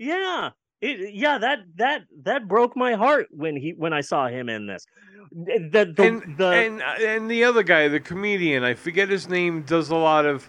Yeah, 0.00 0.50
it, 0.80 1.12
yeah. 1.12 1.36
That 1.36 1.58
that 1.76 2.04
that 2.22 2.48
broke 2.48 2.74
my 2.74 2.94
heart 2.94 3.26
when 3.30 3.54
he 3.54 3.74
when 3.76 3.92
I 3.92 4.00
saw 4.00 4.28
him 4.28 4.48
in 4.48 4.66
this. 4.66 4.86
The 5.30 5.92
the, 5.94 6.02
and 6.02 6.38
the 6.38 6.46
and 6.46 6.82
and 6.82 7.30
the 7.30 7.44
other 7.44 7.62
guy, 7.62 7.86
the 7.88 8.00
comedian, 8.00 8.64
I 8.64 8.72
forget 8.72 9.10
his 9.10 9.28
name, 9.28 9.60
does 9.60 9.90
a 9.90 9.96
lot 9.96 10.24
of 10.24 10.48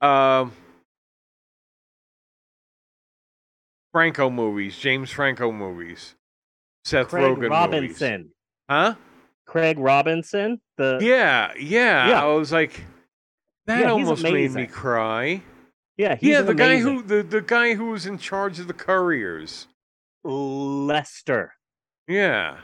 um 0.00 0.50
Franco 3.92 4.30
movies, 4.30 4.78
James 4.78 5.10
Franco 5.10 5.52
movies, 5.52 6.14
Seth 6.84 7.08
Craig 7.08 7.24
Rogen 7.24 7.36
movies. 7.36 7.50
Robinson. 7.50 8.30
Huh? 8.70 8.94
Craig 9.46 9.78
Robinson. 9.78 10.60
The 10.78 10.98
Yeah, 11.00 11.52
yeah, 11.58 12.08
Yeah. 12.08 12.22
I 12.22 12.26
was 12.26 12.52
like, 12.52 12.84
that 13.66 13.80
Yeah, 13.80 13.90
almost 13.92 14.22
made 14.22 14.52
me 14.52 14.66
cry. 14.66 15.42
yeah 15.96 16.14
he's 16.16 16.30
yeah, 16.30 16.42
the 16.42 16.54
guy 16.54 16.78
who 16.78 17.02
the, 17.02 17.22
the 17.22 17.42
guy 17.42 17.74
who 17.74 17.86
was 17.90 18.06
in 18.06 18.18
charge 18.18 18.58
of 18.58 18.66
the 18.66 18.72
couriers. 18.74 19.66
Lester. 20.24 21.52
Yeah. 22.08 22.58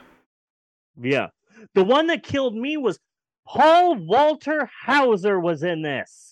Yeah. 0.99 1.27
The 1.75 1.83
one 1.83 2.07
that 2.07 2.23
killed 2.23 2.55
me 2.55 2.77
was 2.77 2.99
Paul 3.45 3.95
Walter 3.97 4.69
Hauser 4.85 5.39
was 5.39 5.63
in 5.63 5.81
this. 5.81 6.28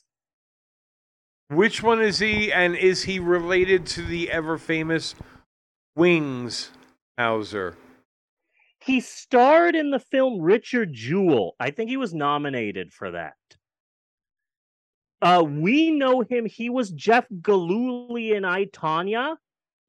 Which 1.50 1.82
one 1.82 2.01
is 2.01 2.20
he, 2.20 2.51
and 2.51 2.75
is 2.75 3.04
he 3.04 3.20
related 3.20 3.86
to 3.88 4.01
the 4.04 4.30
ever 4.32 4.58
famous 4.58 5.16
Wings 5.96 6.72
Hauser? 7.18 7.77
He 8.80 9.00
starred 9.00 9.75
in 9.75 9.92
the 9.92 10.00
film 10.00 10.42
Richard 10.42 10.94
Jewell. 10.94 11.56
I 11.60 11.72
think 11.72 11.89
he 11.89 11.98
was 11.98 12.13
nominated 12.13 12.94
for 12.94 13.12
that. 13.12 13.36
Uh, 15.22 15.44
we 15.48 15.89
know 15.92 16.22
him. 16.22 16.46
He 16.46 16.70
was 16.70 16.92
Jeff 16.92 17.25
Gillooly 17.42 18.34
in 18.34 18.46
I 18.46 18.66
Tonya, 18.66 19.38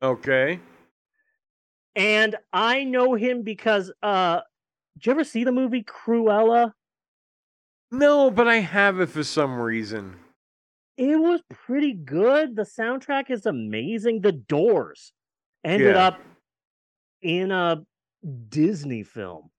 Okay. 0.02 0.58
and 1.96 2.36
I 2.52 2.84
know 2.84 3.14
him 3.14 3.42
because 3.42 3.92
uh, 4.02 4.40
did 4.96 5.06
you 5.06 5.12
ever 5.12 5.24
see 5.24 5.44
the 5.44 5.52
movie 5.52 5.82
Cruella? 5.84 6.72
No, 7.90 8.30
but 8.30 8.48
I 8.48 8.56
have 8.60 9.00
it 9.00 9.10
for 9.10 9.24
some 9.24 9.60
reason. 9.60 10.16
It 10.98 11.16
was 11.18 11.40
pretty 11.48 11.92
good. 11.94 12.56
The 12.56 12.64
soundtrack 12.64 13.30
is 13.30 13.46
amazing. 13.46 14.20
The 14.20 14.32
Doors 14.32 15.12
ended 15.64 15.94
Yeah. 15.94 16.08
up 16.08 16.20
in 17.22 17.52
a 17.52 17.86
Disney 18.48 19.04
film. 19.04 19.50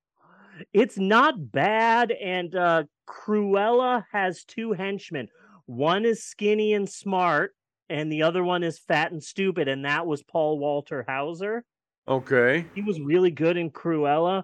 It's 0.73 0.97
not 0.97 1.51
bad, 1.51 2.11
and 2.11 2.53
uh, 2.53 2.83
Cruella 3.07 4.03
has 4.11 4.43
two 4.43 4.73
henchmen. 4.73 5.29
One 5.65 6.03
is 6.03 6.25
skinny 6.25 6.73
and 6.73 6.89
smart, 6.89 7.55
and 7.87 8.11
the 8.11 8.23
other 8.23 8.43
one 8.43 8.61
is 8.61 8.77
fat 8.77 9.13
and 9.13 9.23
stupid, 9.23 9.69
and 9.69 9.85
that 9.85 10.05
was 10.05 10.21
Paul 10.23 10.59
Walter 10.59 11.05
Hauser. 11.07 11.63
Okay. 12.05 12.65
He 12.75 12.81
was 12.81 12.99
really 12.99 13.31
good 13.31 13.55
in 13.55 13.71
Cruella, 13.71 14.43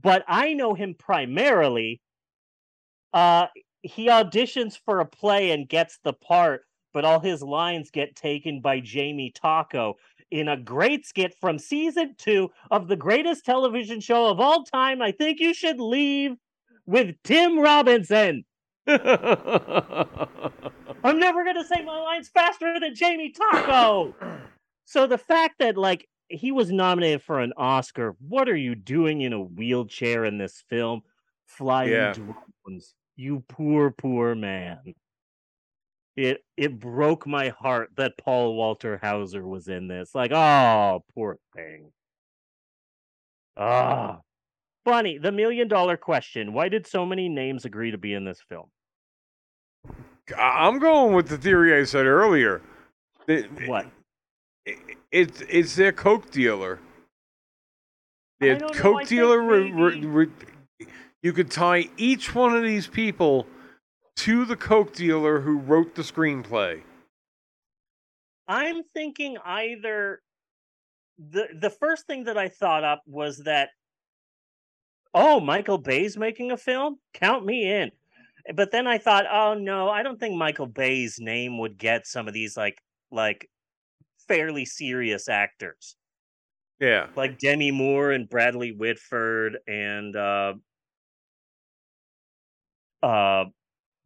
but 0.00 0.24
I 0.26 0.54
know 0.54 0.72
him 0.72 0.94
primarily. 0.98 2.00
Uh, 3.12 3.48
he 3.82 4.08
auditions 4.08 4.78
for 4.84 5.00
a 5.00 5.06
play 5.06 5.50
and 5.50 5.68
gets 5.68 5.98
the 6.04 6.12
part, 6.12 6.62
but 6.92 7.04
all 7.04 7.20
his 7.20 7.42
lines 7.42 7.90
get 7.90 8.16
taken 8.16 8.60
by 8.60 8.80
Jamie 8.80 9.32
Taco 9.34 9.96
in 10.30 10.48
a 10.48 10.56
great 10.56 11.04
skit 11.06 11.34
from 11.40 11.58
season 11.58 12.14
two 12.16 12.50
of 12.70 12.88
the 12.88 12.96
greatest 12.96 13.44
television 13.44 14.00
show 14.00 14.28
of 14.28 14.40
all 14.40 14.64
time. 14.64 15.02
I 15.02 15.12
think 15.12 15.40
you 15.40 15.52
should 15.52 15.80
leave 15.80 16.32
with 16.86 17.14
Tim 17.22 17.58
Robinson. 17.58 18.44
I'm 18.86 18.98
never 21.18 21.44
gonna 21.44 21.64
say 21.64 21.82
my 21.84 21.98
lines 22.00 22.28
faster 22.28 22.78
than 22.80 22.94
Jamie 22.94 23.32
Taco. 23.32 24.14
So 24.84 25.06
the 25.06 25.18
fact 25.18 25.56
that 25.58 25.76
like 25.76 26.08
he 26.28 26.50
was 26.52 26.72
nominated 26.72 27.22
for 27.22 27.40
an 27.40 27.52
Oscar, 27.56 28.16
what 28.26 28.48
are 28.48 28.56
you 28.56 28.74
doing 28.74 29.20
in 29.20 29.32
a 29.32 29.40
wheelchair 29.40 30.24
in 30.24 30.38
this 30.38 30.62
film? 30.68 31.02
Flying 31.46 31.90
Yeah. 31.90 32.12
drones, 32.12 32.94
you 33.16 33.42
poor, 33.48 33.90
poor 33.90 34.34
man. 34.34 34.94
It 36.16 36.44
it 36.56 36.78
broke 36.78 37.26
my 37.26 37.48
heart 37.48 37.90
that 37.96 38.18
Paul 38.18 38.54
Walter 38.54 38.98
Hauser 39.02 39.46
was 39.46 39.68
in 39.68 39.88
this. 39.88 40.14
Like, 40.14 40.30
oh, 40.32 41.02
poor 41.14 41.38
thing. 41.54 41.90
Ah. 43.56 44.20
Funny, 44.84 45.16
the 45.18 45.32
million 45.32 45.68
dollar 45.68 45.96
question. 45.96 46.52
Why 46.52 46.68
did 46.68 46.86
so 46.86 47.06
many 47.06 47.28
names 47.28 47.64
agree 47.64 47.92
to 47.92 47.98
be 47.98 48.14
in 48.14 48.24
this 48.24 48.40
film? 48.48 48.66
I'm 50.36 50.78
going 50.78 51.14
with 51.14 51.28
the 51.28 51.38
theory 51.38 51.78
I 51.80 51.84
said 51.84 52.06
earlier. 52.06 52.62
It- 53.26 53.68
What? 53.68 53.86
it- 54.66 54.78
it's 55.10 55.40
it's 55.42 55.76
their 55.76 55.92
coke 55.92 56.30
dealer. 56.30 56.78
Their 58.40 58.58
know, 58.58 58.68
coke 58.70 59.06
dealer. 59.06 59.40
re- 59.42 59.70
re- 59.70 60.04
re- 60.04 60.30
you 61.22 61.32
could 61.32 61.50
tie 61.50 61.88
each 61.96 62.34
one 62.34 62.54
of 62.56 62.62
these 62.62 62.86
people 62.86 63.46
to 64.16 64.44
the 64.44 64.56
coke 64.56 64.94
dealer 64.94 65.40
who 65.40 65.58
wrote 65.58 65.94
the 65.94 66.02
screenplay. 66.02 66.82
I'm 68.48 68.82
thinking 68.94 69.38
either 69.44 70.20
the 71.18 71.48
the 71.58 71.70
first 71.70 72.06
thing 72.06 72.24
that 72.24 72.36
I 72.36 72.48
thought 72.48 72.84
up 72.84 73.02
was 73.06 73.38
that 73.44 73.70
oh, 75.14 75.40
Michael 75.40 75.78
Bay's 75.78 76.16
making 76.16 76.52
a 76.52 76.56
film? 76.56 76.98
Count 77.12 77.44
me 77.44 77.70
in. 77.70 77.90
But 78.54 78.72
then 78.72 78.86
I 78.86 78.98
thought, 78.98 79.26
oh 79.30 79.54
no, 79.54 79.88
I 79.88 80.02
don't 80.02 80.18
think 80.18 80.36
Michael 80.36 80.66
Bay's 80.66 81.18
name 81.20 81.58
would 81.58 81.78
get 81.78 82.06
some 82.06 82.26
of 82.26 82.34
these 82.34 82.56
like 82.56 82.78
like 83.10 83.48
fairly 84.26 84.64
serious 84.64 85.28
actors. 85.28 85.96
Yeah. 86.80 87.06
Like 87.14 87.38
Demi 87.38 87.70
Moore 87.70 88.10
and 88.10 88.28
Bradley 88.28 88.72
Whitford 88.72 89.58
and 89.68 90.16
uh 90.16 90.54
uh 93.02 93.44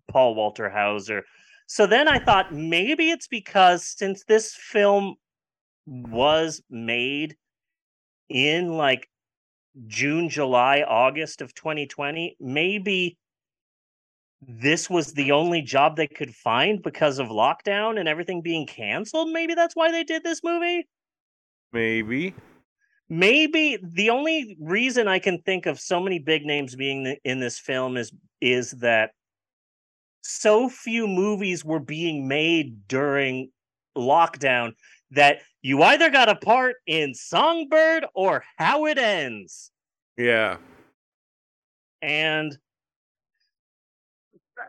Paul 0.09 0.35
Walter 0.35 0.71
Hauser. 0.71 1.25
So 1.67 1.87
then 1.87 2.09
I 2.09 2.19
thought 2.19 2.55
maybe 2.55 3.11
it's 3.11 3.27
because 3.27 3.87
since 3.87 4.25
this 4.25 4.55
film 4.55 5.17
was 5.87 6.63
made 6.71 7.37
in 8.29 8.77
like 8.77 9.09
June, 9.87 10.29
July, 10.29 10.83
August 10.83 11.43
of 11.43 11.55
2020, 11.55 12.37
maybe 12.41 13.19
this 14.41 14.89
was 14.89 15.13
the 15.13 15.33
only 15.33 15.63
job 15.63 15.97
they 15.97 16.07
could 16.07 16.35
find 16.35 16.83
because 16.83 17.19
of 17.19 17.29
lockdown 17.29 17.99
and 17.99 18.09
everything 18.09 18.43
being 18.43 18.67
canceled. 18.67 19.31
Maybe 19.31 19.55
that's 19.55 19.75
why 19.75 19.91
they 19.91 20.05
did 20.05 20.23
this 20.23 20.43
movie. 20.45 20.87
Maybe. 21.73 22.35
Maybe 23.09 23.79
the 23.83 24.11
only 24.11 24.57
reason 24.61 25.09
I 25.09 25.19
can 25.19 25.41
think 25.43 25.67
of 25.67 25.81
so 25.81 26.01
many 26.01 26.19
big 26.19 26.45
names 26.45 26.75
being 26.75 27.17
in 27.25 27.41
this 27.41 27.59
film 27.59 27.97
is 27.97 28.13
is 28.41 28.73
that 28.73 29.11
so 30.23 30.69
few 30.69 31.07
movies 31.07 31.65
were 31.65 31.81
being 31.81 32.29
made 32.29 32.89
during 32.89 33.51
lockdown 33.97 34.73
that 35.13 35.39
you 35.63 35.83
either 35.83 36.11
got 36.11 36.29
a 36.29 36.37
part 36.37 36.77
in 36.87 37.15
Songbird 37.15 38.07
or 38.15 38.45
How 38.57 38.87
It 38.87 38.99
Ends. 38.99 39.71
Yeah. 40.17 40.59
And 42.03 42.57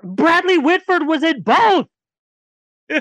Bradley 0.03 0.57
Whitford 0.57 1.07
was 1.07 1.23
in 1.23 1.41
both. 1.41 1.87
He 2.87 2.95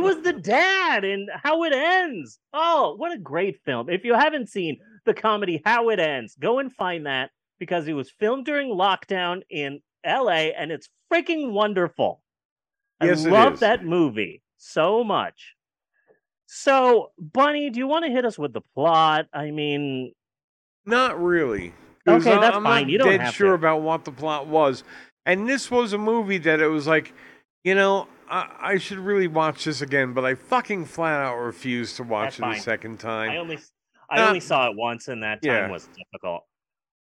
was 0.00 0.22
the 0.22 0.38
dad 0.42 1.04
in 1.04 1.28
How 1.32 1.64
It 1.64 1.72
Ends. 1.72 2.38
Oh, 2.52 2.94
what 2.96 3.12
a 3.12 3.18
great 3.18 3.60
film. 3.64 3.90
If 3.90 4.04
you 4.04 4.14
haven't 4.14 4.48
seen 4.48 4.78
the 5.04 5.14
comedy 5.14 5.60
How 5.64 5.90
It 5.90 6.00
Ends, 6.00 6.36
go 6.40 6.58
and 6.58 6.72
find 6.72 7.06
that 7.06 7.30
because 7.64 7.88
it 7.88 7.94
was 7.94 8.10
filmed 8.10 8.44
during 8.44 8.68
lockdown 8.68 9.40
in 9.48 9.80
LA 10.04 10.52
and 10.54 10.70
it's 10.70 10.90
freaking 11.10 11.52
wonderful. 11.52 12.20
I 13.00 13.08
it 13.08 13.18
love 13.20 13.60
that 13.60 13.82
movie 13.86 14.42
so 14.58 15.02
much. 15.02 15.54
So, 16.46 17.12
Bunny, 17.18 17.70
do 17.70 17.78
you 17.78 17.86
want 17.86 18.04
to 18.04 18.10
hit 18.10 18.26
us 18.26 18.38
with 18.38 18.52
the 18.52 18.60
plot? 18.74 19.26
I 19.32 19.50
mean, 19.50 20.12
Not 20.84 21.18
really. 21.22 21.72
Okay, 22.06 22.32
I- 22.34 22.40
that's 22.40 22.56
I'm 22.56 22.62
fine. 22.64 22.82
not 22.84 22.90
You 22.90 22.98
don't 22.98 23.16
dead 23.18 23.32
sure 23.32 23.48
to. 23.48 23.54
about 23.54 23.80
what 23.80 24.04
the 24.04 24.12
plot 24.12 24.46
was. 24.46 24.84
And 25.24 25.48
this 25.48 25.70
was 25.70 25.94
a 25.94 25.98
movie 25.98 26.36
that 26.38 26.60
it 26.60 26.66
was 26.68 26.86
like, 26.86 27.14
you 27.64 27.74
know, 27.74 28.08
I, 28.28 28.54
I 28.60 28.78
should 28.78 28.98
really 28.98 29.26
watch 29.26 29.64
this 29.64 29.80
again, 29.80 30.12
but 30.12 30.24
I 30.26 30.34
fucking 30.34 30.84
flat 30.84 31.18
out 31.18 31.36
refused 31.38 31.96
to 31.96 32.02
watch 32.02 32.36
That's 32.36 32.38
it 32.38 32.42
fine. 32.42 32.56
a 32.58 32.60
second 32.60 33.00
time. 33.00 33.30
I 33.30 33.38
only 33.38 33.58
I 34.10 34.16
Not- 34.18 34.28
only 34.28 34.40
saw 34.40 34.68
it 34.68 34.76
once, 34.76 35.08
and 35.08 35.22
that 35.22 35.40
time 35.42 35.50
Yeah. 35.50 35.70
was 35.70 35.88
difficult. 35.96 36.44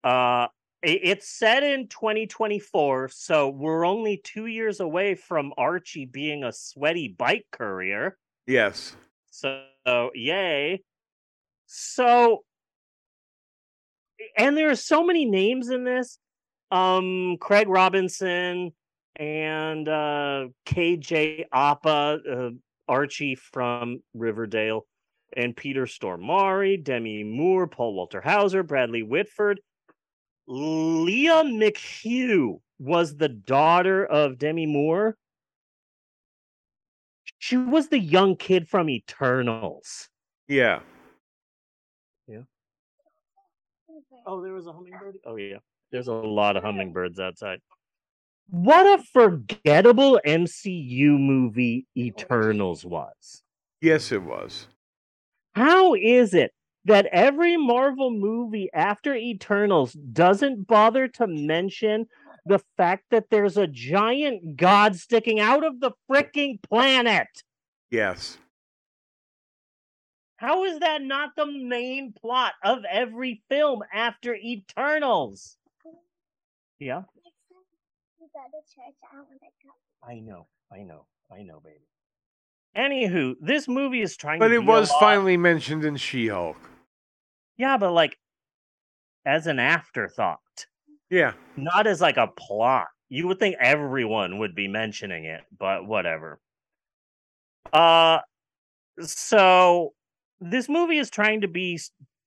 Uh, 0.06 0.48
it- 0.84 1.02
it's 1.04 1.28
set 1.28 1.64
in 1.64 1.88
2024, 1.88 3.10
so 3.10 3.50
we're 3.50 3.86
only 3.86 4.18
two 4.18 4.46
years 4.46 4.80
away 4.80 5.16
from 5.16 5.52
Archie 5.58 6.06
being 6.06 6.44
a 6.44 6.52
sweaty 6.52 7.08
bike 7.08 7.48
courier. 7.52 8.18
Yes. 8.46 8.96
So, 9.32 9.66
yay. 10.14 10.84
So, 11.66 12.46
and 14.38 14.56
there 14.56 14.70
are 14.70 14.76
so 14.76 15.04
many 15.04 15.26
names 15.26 15.70
in 15.70 15.84
this. 15.84 16.20
Um, 16.70 17.38
Craig 17.40 17.68
Robinson 17.68 18.74
and 19.16 19.90
uh, 19.90 20.48
KJ 20.68 21.46
Apa, 21.52 22.20
uh, 22.30 22.50
Archie 22.88 23.36
from 23.36 24.04
Riverdale, 24.14 24.86
and 25.36 25.56
Peter 25.56 25.86
Stormare, 25.86 26.82
Demi 26.82 27.24
Moore, 27.24 27.68
Paul 27.68 27.96
Walter 27.96 28.22
Hauser, 28.22 28.62
Bradley 28.62 29.04
Whitford. 29.04 29.60
Lia 30.48 31.44
McHugh 31.44 32.60
was 32.80 33.16
the 33.16 33.30
daughter 33.30 34.06
of 34.06 34.38
Demi 34.38 34.66
Moore. 34.66 35.18
She 37.40 37.58
was 37.58 37.90
the 37.90 38.00
young 38.00 38.36
kid 38.36 38.68
from 38.68 38.90
Eternals. 38.90 40.10
Yeah. 40.48 40.80
Yeah. 42.28 42.42
Oh, 44.26 44.42
there 44.42 44.54
was 44.54 44.68
a 44.68 44.74
hummingbird. 44.74 45.18
Oh 45.26 45.36
yeah, 45.36 45.58
there's 45.92 46.08
a 46.08 46.14
lot 46.14 46.58
of 46.58 46.64
hummingbirds 46.64 47.20
outside. 47.20 47.60
What 48.50 49.00
a 49.00 49.04
forgettable 49.12 50.20
MCU 50.26 51.20
movie 51.20 51.88
Eternals 51.98 52.86
was. 52.86 53.44
Yes, 53.82 54.12
it 54.12 54.22
was. 54.22 54.68
How 55.56 55.96
is 55.96 56.34
it 56.34 56.52
that 56.86 57.08
every 57.08 57.58
Marvel 57.58 58.12
movie 58.12 58.70
after 58.74 59.16
Eternals 59.16 59.94
doesn't 59.94 60.68
bother 60.68 61.08
to 61.10 61.28
mention 61.28 62.08
the 62.46 62.60
fact 62.78 63.06
that 63.10 63.30
there's 63.32 63.58
a 63.58 63.68
giant 63.68 64.56
god 64.56 64.96
sticking 64.96 65.40
out 65.40 65.64
of 65.66 65.80
the 65.80 65.92
freaking 66.10 66.62
planet? 66.62 67.28
Yes. 67.90 68.38
How 70.38 70.64
is 70.66 70.80
that 70.80 71.02
not 71.02 71.32
the 71.36 71.46
main 71.48 72.14
plot 72.14 72.54
of 72.64 72.80
every 72.90 73.42
film 73.50 73.82
after 73.92 74.36
Eternals? 74.36 75.58
Yeah, 76.78 77.04
I 80.08 80.20
know, 80.20 80.48
I 80.72 80.84
know, 80.84 81.06
I 81.32 81.42
know, 81.44 81.62
baby. 81.64 81.80
Anywho, 82.76 83.36
this 83.40 83.68
movie 83.68 84.02
is 84.02 84.18
trying 84.18 84.40
But 84.40 84.50
to 84.50 84.56
it 84.56 84.66
was 84.66 84.92
lot- 84.92 85.00
finally 85.00 85.38
mentioned 85.38 85.86
in 85.86 85.96
She 85.96 86.28
Hulk. 86.28 86.58
Yeah, 87.58 87.78
but 87.78 87.92
like 87.92 88.18
as 89.26 89.48
an 89.48 89.60
afterthought, 89.60 90.40
Yeah. 91.10 91.34
not 91.56 91.88
as 91.88 92.02
like 92.02 92.18
a 92.18 92.28
plot. 92.28 92.88
You 93.10 93.28
would 93.28 93.40
think 93.40 93.56
everyone 93.60 94.40
would 94.40 94.56
be 94.56 94.68
mentioning 94.68 95.26
it, 95.26 95.44
but 95.58 95.86
whatever. 95.86 96.40
Uh 97.74 98.20
so 99.02 99.94
this 100.40 100.70
movie 100.70 100.98
is 100.98 101.10
trying 101.10 101.42
to 101.42 101.48
be 101.48 101.80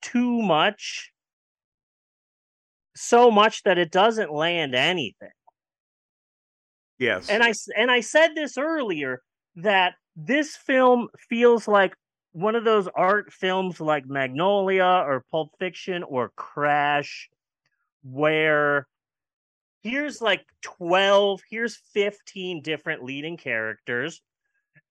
too 0.03 0.43
much 0.43 1.13
so 2.97 3.31
much 3.31 3.63
that 3.63 3.79
it 3.79 3.93
doesn't 3.93 4.33
land 4.33 4.75
anything. 4.75 5.31
Yes. 6.99 7.29
And 7.29 7.43
I 7.43 7.53
and 7.77 7.91
I 7.91 8.01
said 8.01 8.35
this 8.35 8.59
earlier 8.59 9.23
that 9.57 9.95
this 10.17 10.57
film 10.57 11.09
feels 11.29 11.69
like 11.69 11.95
one 12.39 12.55
of 12.55 12.65
those 12.65 12.89
art 12.95 13.33
films 13.33 13.81
like 13.81 14.07
Magnolia 14.07 14.85
or 15.07 15.25
Pulp 15.31 15.51
Fiction 15.59 16.03
or 16.05 16.31
Crash 16.37 17.29
where 18.05 18.87
here's 19.83 20.21
like 20.23 20.47
12, 20.63 21.43
here's 21.51 21.77
15 21.93 22.63
different 22.63 23.03
leading 23.03 23.37
characters 23.37 24.21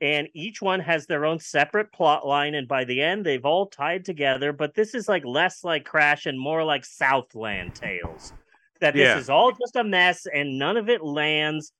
and 0.01 0.27
each 0.33 0.61
one 0.61 0.79
has 0.81 1.07
their 1.07 1.25
own 1.25 1.39
separate 1.39 1.91
plot 1.91 2.27
line 2.27 2.53
and 2.53 2.67
by 2.67 2.83
the 2.83 3.01
end 3.01 3.25
they've 3.25 3.45
all 3.45 3.67
tied 3.67 4.05
together 4.05 4.53
but 4.53 4.75
this 4.75 4.93
is 4.93 5.07
like 5.07 5.25
less 5.25 5.63
like 5.63 5.85
crash 5.85 6.25
and 6.25 6.39
more 6.39 6.63
like 6.63 6.85
southland 6.85 7.73
tales 7.73 8.31
that 8.79 8.93
this 8.93 9.07
Yeah. 9.07 9.19
is 9.19 9.29
all 9.29 9.51
just 9.51 9.75
a 9.75 9.83
mess 9.83 10.27
and 10.31 10.59
none 10.59 10.77
of 10.77 10.89
it 10.89 11.01
lands 11.03 11.71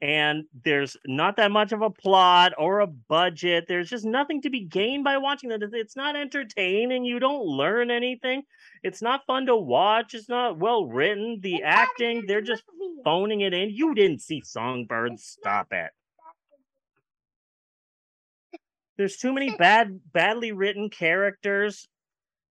and 0.00 0.44
there's 0.64 0.96
not 1.06 1.36
that 1.36 1.50
much 1.50 1.72
of 1.72 1.82
a 1.82 1.90
plot 1.90 2.52
or 2.58 2.80
a 2.80 2.86
budget. 2.86 3.66
There's 3.68 3.90
just 3.90 4.04
nothing 4.04 4.42
to 4.42 4.50
be 4.50 4.64
gained 4.64 5.04
by 5.04 5.18
watching 5.18 5.50
that 5.50 5.62
it's 5.62 5.96
not 5.96 6.16
entertaining. 6.16 7.04
You 7.04 7.18
don't 7.18 7.44
learn 7.44 7.90
anything. 7.90 8.42
It's 8.82 9.02
not 9.02 9.26
fun 9.26 9.46
to 9.46 9.56
watch. 9.56 10.14
It's 10.14 10.28
not 10.28 10.58
well 10.58 10.86
written. 10.86 11.40
The 11.40 11.62
acting 11.62 12.24
they're 12.26 12.40
just 12.40 12.64
phoning 13.04 13.42
it 13.42 13.52
in. 13.52 13.70
You 13.70 13.94
didn't 13.94 14.20
see 14.20 14.42
songbirds. 14.44 15.24
stop 15.24 15.68
it. 15.72 15.90
There's 18.96 19.16
too 19.16 19.32
many 19.32 19.56
bad 19.56 20.00
badly 20.12 20.52
written 20.52 20.88
characters. 20.88 21.88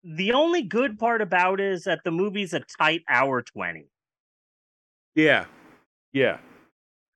The 0.03 0.33
only 0.33 0.61
good 0.61 0.99
part 0.99 1.21
about 1.21 1.59
it 1.59 1.71
is 1.71 1.85
that 1.85 2.01
the 2.03 2.11
movie's 2.11 2.53
a 2.53 2.61
tight 2.77 3.01
hour 3.09 3.41
20 3.41 3.87
yeah. 5.15 5.45
Yeah. 6.11 6.37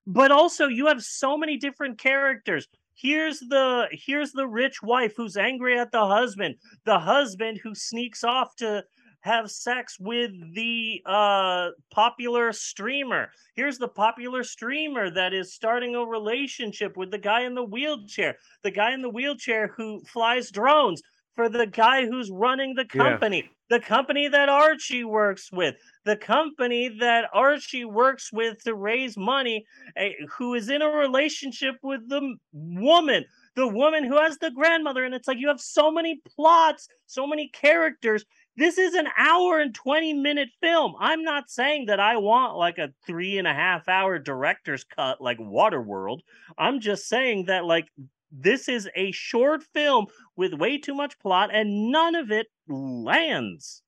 But 0.10 0.32
also 0.32 0.66
you 0.66 0.88
have 0.88 1.04
so 1.04 1.38
many 1.38 1.56
different 1.56 2.00
characters. 2.00 2.68
Here's 2.96 3.40
the 3.40 3.88
here's 3.92 4.32
the 4.32 4.48
rich 4.48 4.82
wife 4.82 5.14
who's 5.16 5.38
angry 5.38 5.80
at 5.80 5.92
the 5.92 6.06
husband 6.06 6.56
the 6.84 7.00
husband 7.00 7.60
who 7.64 7.76
sneaks 7.76 8.24
off 8.24 8.56
to 8.56 8.84
have 9.22 9.52
sex 9.52 9.98
with 10.00 10.32
the 10.56 11.02
uh 11.06 11.70
popular 11.92 12.52
streamer. 12.52 13.30
Here's 13.54 13.78
the 13.78 13.88
popular 13.88 14.44
streamer 14.44 15.12
that 15.12 15.32
is 15.32 15.54
starting 15.54 15.96
a 15.96 16.04
relationship 16.04 16.98
with 16.98 17.12
the 17.12 17.20
guy 17.20 17.44
in 17.44 17.54
the 17.54 17.64
wheelchair 17.64 18.36
the 18.64 18.72
guy 18.72 18.94
in 18.94 19.04
the 19.04 19.10
wheelchair 19.10 19.68
who 19.78 20.02
flies 20.06 20.50
drones 20.50 21.04
for 21.40 21.48
the 21.48 21.66
guy 21.66 22.06
who's 22.06 22.30
running 22.30 22.76
the 22.76 22.86
Yeah. 22.94 23.04
company 23.04 23.50
the 23.70 23.80
company 23.80 24.28
that 24.28 24.50
Archie 24.50 25.04
works 25.06 25.50
with 25.54 25.76
the 26.04 26.18
company 26.18 26.90
that 27.00 27.30
Archie 27.34 27.86
works 27.86 28.34
with 28.34 28.62
to 28.64 28.74
raise 28.76 29.16
money 29.16 29.64
eh, 29.96 30.12
who 30.38 30.54
is 30.56 30.70
in 30.70 30.82
a 30.82 30.90
relationship 30.90 31.76
with 31.84 32.02
the 32.10 32.36
woman, 32.52 33.24
the 33.56 33.68
woman 33.68 34.04
who 34.04 34.18
has 34.18 34.38
the 34.40 34.52
grandmother. 34.52 35.04
And 35.04 35.14
it's 35.14 35.28
like 35.28 35.38
you 35.38 35.48
have 35.48 35.62
so 35.62 35.92
many 35.92 36.20
plots, 36.36 36.88
so 37.06 37.28
many 37.28 37.48
characters. 37.50 38.26
This 38.58 38.78
is 38.80 38.96
an 38.96 39.08
hour 39.18 39.60
and 39.60 39.74
20 39.74 40.14
minute 40.14 40.50
film. 40.62 40.96
I'm 41.00 41.24
not 41.24 41.50
saying 41.50 41.86
that 41.86 42.00
I 42.00 42.18
want 42.18 42.58
like 42.58 42.80
a 42.80 42.90
three 43.06 43.38
and 43.38 43.48
a 43.48 43.54
half 43.54 43.88
hour 43.88 44.18
director's 44.20 44.84
cut 44.84 45.22
like 45.22 45.38
Waterworld. 45.38 46.20
I'm 46.58 46.80
just 46.82 47.08
saying 47.08 47.46
that 47.46 47.66
like 47.66 47.88
this 48.32 48.70
is 48.70 48.90
a 48.96 49.12
short 49.12 49.64
film 49.64 50.08
with 50.36 50.54
way 50.54 50.78
too 50.78 50.94
much 50.96 51.18
plot 51.20 51.50
and 51.54 51.92
none 51.92 52.16
of 52.16 52.32
it 52.32 52.48
lands 52.68 53.84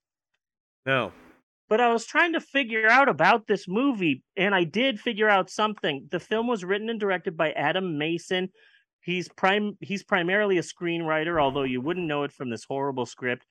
No. 0.86 1.14
but 1.70 1.80
I 1.82 1.92
was 1.94 2.06
trying 2.06 2.34
to 2.34 2.42
figure 2.42 2.88
out 2.90 3.08
about 3.10 3.48
this 3.48 3.68
movie, 3.68 4.24
and 4.36 4.54
I 4.54 4.64
did 4.66 5.00
figure 5.00 5.30
out 5.30 5.50
something. 5.50 6.08
The 6.12 6.20
film 6.20 6.48
was 6.48 6.64
written 6.66 6.90
and 6.90 7.00
directed 7.00 7.38
by 7.38 7.52
Adam 7.54 7.98
Mason. 7.98 8.50
He's 9.02 9.30
prime 9.30 9.78
he's 9.80 10.04
primarily 10.04 10.58
a 10.58 10.62
screenwriter, 10.62 11.42
although 11.42 11.64
you 11.64 11.82
wouldn't 11.82 12.08
know 12.08 12.24
it 12.24 12.32
from 12.34 12.50
this 12.50 12.66
horrible 12.66 13.06
script. 13.06 13.46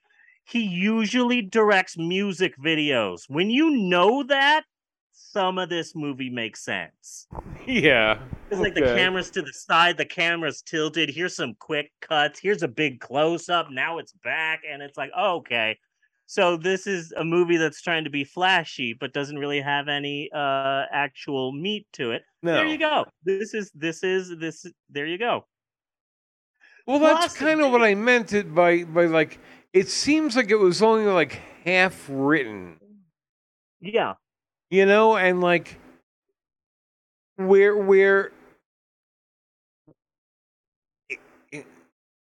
He 0.45 0.61
usually 0.63 1.43
directs 1.43 1.97
music 1.99 2.55
videos. 2.59 3.23
When 3.29 3.51
you 3.51 3.71
know 3.71 4.23
that, 4.25 4.65
some 5.33 5.59
of 5.59 5.69
this 5.69 5.95
movie 5.95 6.31
makes 6.31 6.65
sense. 6.65 7.27
Yeah. 7.67 8.19
It's 8.51 8.59
like 8.59 8.75
the 8.75 8.81
camera's 8.81 9.31
to 9.33 9.43
the 9.43 9.53
side, 9.53 9.97
the 9.97 10.05
camera's 10.05 10.63
tilted. 10.63 11.11
Here's 11.11 11.37
some 11.37 11.55
quick 11.61 11.93
cuts. 12.01 12.41
Here's 12.41 12.65
a 12.65 12.69
big 12.69 12.99
close 12.99 13.49
up. 13.49 13.71
Now 13.71 13.99
it's 13.99 14.13
back, 14.25 14.63
and 14.69 14.83
it's 14.83 14.97
like, 14.97 15.11
oh, 15.17 15.37
okay. 15.37 15.79
So 16.27 16.57
this 16.57 16.87
is 16.87 17.13
a 17.13 17.25
movie 17.25 17.59
that's 17.59 17.81
trying 17.81 18.05
to 18.05 18.11
be 18.11 18.25
flashy, 18.25 18.93
but 18.99 19.13
doesn't 19.13 19.39
really 19.39 19.61
have 19.61 19.89
any 19.89 20.31
uh 20.35 20.85
actual 20.91 21.53
meat 21.53 21.87
to 21.93 22.13
it. 22.13 22.23
No. 22.43 22.55
There 22.55 22.67
you 22.67 22.79
go. 22.79 23.05
This 23.25 23.55
is 23.55 23.71
this 23.75 24.03
is 24.03 24.35
this. 24.39 24.67
There 24.89 25.07
you 25.07 25.19
go. 25.19 25.45
Well, 26.87 26.99
that's 26.99 27.27
Plus, 27.27 27.37
kind 27.37 27.61
of 27.61 27.71
what 27.71 27.83
I 27.83 27.95
meant 27.95 28.33
it 28.33 28.53
by 28.55 28.85
by 28.85 29.05
like 29.05 29.39
it 29.73 29.89
seems 29.89 30.35
like 30.35 30.51
it 30.51 30.57
was 30.57 30.83
only 30.83 31.05
like 31.05 31.41
half 31.65 32.07
written, 32.09 32.81
Yeah, 33.81 34.15
you 34.71 34.87
know, 34.87 35.17
and 35.17 35.41
like 35.41 35.79
where 37.37 37.77
where 37.77 38.33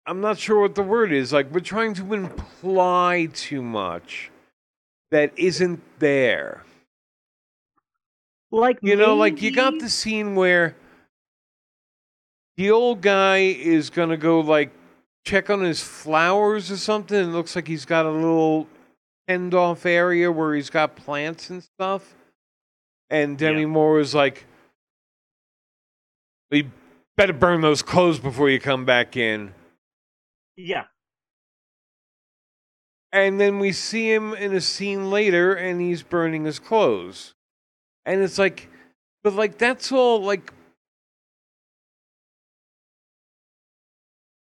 I'm 0.06 0.21
not 0.21 0.39
sure 0.39 0.62
what 0.62 0.75
the 0.75 0.84
word 0.84 1.13
is. 1.13 1.34
Like 1.34 1.52
we're 1.52 1.60
trying 1.62 1.93
to 1.95 2.13
imply 2.13 3.30
too 3.34 3.62
much. 3.62 4.32
that 5.12 5.32
isn't 5.38 5.82
there. 5.99 6.63
Like 8.52 8.80
You 8.82 8.95
know, 8.95 9.15
like 9.15 9.41
you 9.41 9.52
got 9.52 9.80
the 9.80 9.89
scene 9.89 10.36
where 10.36 10.75
the 12.58 12.71
old 12.71 13.02
guy 13.02 13.38
is 13.39 13.89
gonna 13.89 14.17
go 14.17 14.41
like 14.41 14.71
check 15.25 15.49
on 15.49 15.62
his 15.62 15.82
flowers 15.82 16.71
or 16.71 16.78
something. 16.78 17.17
It 17.19 17.28
looks 17.34 17.56
like 17.56 17.67
he's 17.67 17.86
got 17.86 18.06
a 18.06 18.12
little 18.12 18.67
end 19.28 19.54
off 19.54 19.86
area 19.86 20.32
where 20.32 20.56
he's 20.56 20.69
got 20.69 20.95
plants 20.95 21.49
and 21.49 21.63
stuff. 21.63 22.15
And 23.10 23.38
Demi 23.38 23.62
Yeah. 23.62 23.67
Moore 23.67 24.00
is 24.00 24.13
like, 24.13 24.45
"You 26.52 26.72
better 27.17 27.34
burn 27.34 27.62
those 27.62 27.82
clothes 27.82 28.19
before 28.19 28.50
you 28.50 28.60
come 28.60 28.86
back 28.86 29.17
in." 29.17 29.54
Yeah. 30.56 30.86
And 33.12 33.39
then 33.39 33.58
we 33.58 33.72
see 33.72 34.12
him 34.12 34.34
in 34.34 34.54
a 34.54 34.62
scene 34.62 35.10
later, 35.10 35.54
and 35.54 35.82
he's 35.82 36.04
burning 36.04 36.45
his 36.45 36.60
clothes. 36.60 37.34
And 38.06 38.22
it's 38.22 38.38
like, 38.38 38.69
but 39.24 39.34
like 39.34 39.58
that's 39.58 39.91
all 39.91 40.22
like. 40.22 40.54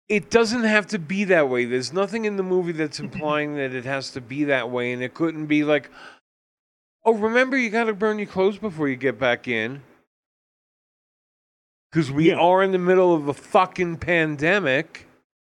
It 0.09 0.31
doesn't 0.31 0.65
have 0.65 0.87
to 0.89 0.99
be 0.99 1.25
that 1.25 1.51
way. 1.51 1.67
There's 1.67 1.93
nothing 1.93 2.25
in 2.25 2.37
the 2.37 2.43
movie 2.43 2.73
that's 2.73 2.99
mm-hmm. 2.99 3.13
implying 3.13 3.57
that 3.57 3.75
it 3.75 3.85
has 3.85 4.11
to 4.13 4.23
be 4.23 4.45
that 4.45 4.71
way, 4.71 4.93
and 4.93 5.03
it 5.03 5.13
couldn't 5.13 5.47
be 5.47 5.65
like, 5.65 5.91
oh, 7.09 7.15
remember 7.15 7.57
you 7.57 7.71
got 7.71 7.85
to 7.85 7.95
burn 7.95 8.19
your 8.19 8.29
clothes 8.29 8.59
before 8.59 8.87
you 8.89 8.97
get 8.97 9.19
back 9.19 9.49
in, 9.49 9.83
because 11.91 12.13
we 12.13 12.29
Yeah. 12.29 12.37
are 12.37 12.63
in 12.63 12.73
the 12.73 12.79
middle 12.79 13.15
of 13.15 13.29
a 13.29 13.35
fucking 13.35 13.97
pandemic. 13.97 15.07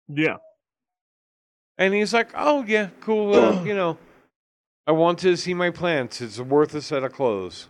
Yeah. 0.09 0.37
And 1.77 1.93
he's 1.93 2.13
like, 2.13 2.29
"Oh 2.35 2.63
yeah, 2.67 2.89
cool. 2.99 3.33
Uh, 3.33 3.63
you 3.65 3.73
know, 3.73 3.97
I 4.85 4.91
want 4.91 5.19
to 5.19 5.35
see 5.37 5.53
my 5.53 5.69
plants. 5.69 6.21
It's 6.21 6.39
worth 6.39 6.73
a 6.75 6.81
set 6.81 7.03
of 7.03 7.13
clothes." 7.13 7.69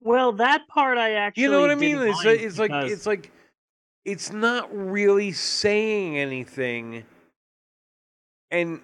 Well, 0.00 0.32
that 0.32 0.68
part 0.68 0.98
I 0.98 1.12
actually 1.12 1.44
You 1.44 1.50
know 1.50 1.60
what 1.60 1.70
I 1.70 1.74
mean? 1.74 1.96
It's 1.98 2.24
mind 2.24 2.26
like, 2.26 2.40
it's 2.40 2.58
like 2.58 2.70
it's 2.90 3.06
like 3.06 3.32
it's 4.04 4.30
not 4.32 4.68
really 4.74 5.32
saying 5.32 6.18
anything. 6.18 7.04
And 8.50 8.82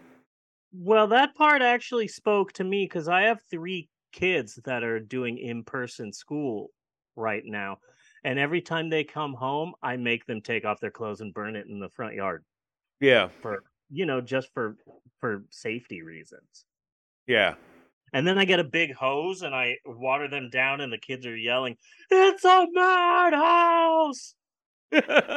Well, 0.72 1.06
that 1.08 1.34
part 1.34 1.60
actually 1.60 2.08
spoke 2.08 2.52
to 2.54 2.64
me 2.64 2.84
because 2.84 3.08
I 3.08 3.22
have 3.22 3.42
three 3.50 3.88
kids 4.18 4.56
that 4.64 4.82
are 4.84 5.00
doing 5.00 5.38
in 5.38 5.64
person 5.64 6.12
school 6.12 6.70
right 7.16 7.44
now. 7.44 7.78
And 8.24 8.38
every 8.38 8.62
time 8.62 8.90
they 8.90 9.04
come 9.04 9.34
home, 9.34 9.74
I 9.82 9.96
make 9.96 10.26
them 10.26 10.42
take 10.42 10.64
off 10.64 10.80
their 10.80 10.90
clothes 10.90 11.20
and 11.20 11.34
burn 11.34 11.56
it 11.56 11.66
in 11.66 11.80
the 11.80 11.90
front 11.90 12.14
yard 12.14 12.44
yeah, 13.00 13.30
for, 13.42 13.64
you 13.90 14.06
know, 14.06 14.20
just 14.20 14.52
for 14.54 14.76
for 15.20 15.46
safety 15.50 16.02
reasons. 16.02 16.66
yeah, 17.26 17.56
And 18.12 18.26
then 18.26 18.38
I 18.38 18.44
get 18.44 18.60
a 18.60 18.64
big 18.64 18.94
hose 18.94 19.42
and 19.42 19.54
I 19.54 19.78
water 19.84 20.28
them 20.28 20.48
down, 20.50 20.80
and 20.80 20.92
the 20.92 20.98
kids 20.98 21.26
are 21.26 21.36
yelling, 21.36 21.76
"It's 22.10 22.44
a 22.44 22.66
madhouse! 22.70 24.34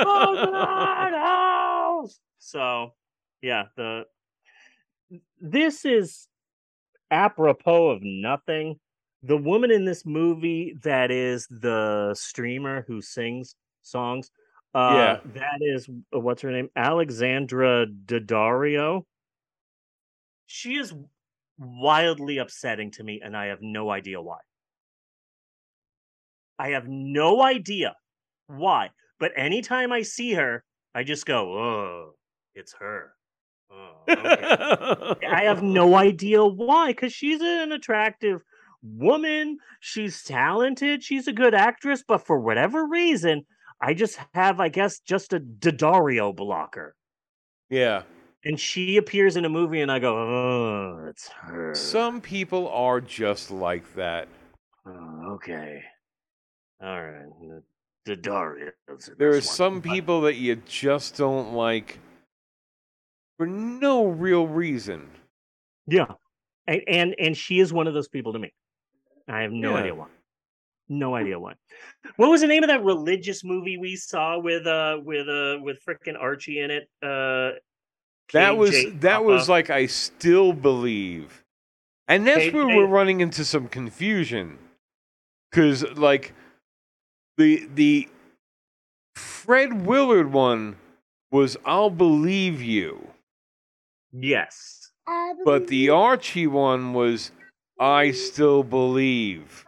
A 0.04 0.38
madhouse!" 0.52 2.20
So, 2.40 2.96
yeah, 3.42 3.68
the 3.76 4.08
this 5.40 5.86
is 5.86 6.28
apropos 7.12 7.90
of 7.90 8.02
nothing. 8.04 8.80
The 9.24 9.38
woman 9.38 9.72
in 9.72 9.86
this 9.86 10.06
movie 10.06 10.76
that 10.84 11.12
is 11.12 11.48
the 11.50 12.16
streamer 12.16 12.84
who 12.88 13.02
sings 13.02 13.56
songs, 13.84 14.32
uh, 14.74 15.18
Yeah. 15.18 15.22
that 15.26 15.60
is 15.62 15.88
uh, 16.16 16.20
what's 16.20 16.42
her 16.42 16.52
name, 16.52 16.70
Alexandra 16.76 17.86
Daddario. 17.88 19.04
She 20.46 20.76
is 20.78 20.94
wildly 21.58 22.38
upsetting 22.38 22.92
to 22.92 23.04
me, 23.04 23.20
and 23.22 23.36
I 23.36 23.48
have 23.48 23.64
no 23.64 23.90
idea 23.90 24.22
why. 24.22 24.42
I 26.58 26.70
have 26.70 26.88
no 26.88 27.42
idea 27.42 27.98
why, 28.48 28.92
but 29.20 29.34
anytime 29.36 29.92
I 29.92 30.02
see 30.04 30.34
her, 30.34 30.64
I 30.94 31.04
just 31.04 31.26
go, 31.26 31.58
"Oh, 31.58 32.18
it's 32.56 32.74
her." 32.76 33.18
Oh, 33.74 35.12
okay. 35.12 35.28
I 35.28 35.44
have 35.44 35.64
no 35.64 35.96
idea 35.96 36.44
why, 36.46 36.88
because 36.88 37.14
she's 37.14 37.40
an 37.42 37.72
attractive 37.72 38.42
woman. 38.84 39.58
She's 39.80 40.24
talented. 40.24 41.04
She's 41.04 41.28
a 41.28 41.34
good 41.34 41.54
actress, 41.54 42.04
but 42.08 42.26
for 42.26 42.40
whatever 42.40 42.86
reason, 42.88 43.46
I 43.82 43.94
just 43.94 44.20
have, 44.34 44.60
I 44.60 44.70
guess, 44.70 45.00
just 45.00 45.34
a 45.34 45.40
Daddario 45.40 46.36
blocker. 46.36 46.96
yeah. 47.70 48.04
And 48.44 48.60
she 48.60 48.98
appears 48.98 49.38
in 49.38 49.46
a 49.46 49.50
movie, 49.50 49.82
and 49.82 49.92
I 49.92 50.00
go, 50.00 50.16
"Oh, 50.18 51.06
it's 51.08 51.28
her." 51.28 51.76
Some 51.76 52.20
people 52.22 52.68
are 52.70 53.00
just 53.00 53.52
like 53.52 53.94
that. 53.94 54.28
Oh, 54.84 55.34
okay. 55.34 55.84
All 56.82 57.00
right. 57.04 57.30
The 58.06 58.16
Daddario. 58.18 58.72
There 59.20 59.30
are 59.30 59.42
some 59.42 59.80
people 59.80 60.22
that 60.22 60.38
you 60.38 60.56
just 60.56 61.16
don't 61.18 61.54
like 61.54 62.00
for 63.42 63.48
no 63.48 64.06
real 64.06 64.46
reason. 64.46 65.10
Yeah, 65.88 66.06
and, 66.68 66.82
and 66.88 67.16
and 67.18 67.36
she 67.36 67.60
is 67.60 67.74
one 67.74 67.88
of 67.88 67.96
those 67.96 68.08
people 68.08 68.34
to 68.34 68.40
me. 68.40 68.54
I 69.28 69.42
have 69.42 69.52
no 69.52 69.72
Yeah. 69.72 69.78
idea 69.78 69.96
why. 69.96 70.10
No 70.88 71.16
idea 71.16 71.40
why. 71.40 71.56
What 72.18 72.30
was 72.30 72.42
the 72.42 72.48
name 72.48 72.62
of 72.62 72.68
that 72.68 72.84
religious 72.84 73.44
movie 73.44 73.80
we 73.80 73.96
saw 73.96 74.38
with 74.38 74.68
uh 74.68 75.00
with 75.04 75.28
uh 75.28 75.58
with 75.60 75.84
frickin' 75.84 76.16
Archie 76.20 76.60
in 76.60 76.70
it? 76.70 76.88
Uh, 77.02 77.58
That 78.34 78.58
was 78.58 78.76
that 79.00 79.26
was 79.26 79.50
like 79.50 79.72
I 79.72 79.88
still 79.88 80.54
believe, 80.54 81.44
and 82.08 82.28
that's 82.28 82.54
where 82.54 82.68
we're 82.68 82.86
running 82.86 83.22
into 83.22 83.44
some 83.44 83.68
confusion, 83.68 84.60
because 85.50 85.82
like 85.98 86.36
the 87.38 87.68
the 87.74 88.08
Fred 89.16 89.88
Willard 89.88 90.32
one 90.32 90.76
was 91.32 91.58
I'll 91.66 91.90
believe 91.90 92.62
you, 92.62 93.11
yes. 94.12 94.92
But 95.46 95.68
the 95.68 95.90
Archie 95.90 96.48
one 96.48 96.94
was 96.94 97.32
I 97.80 98.12
still 98.12 98.64
believe. 98.64 99.66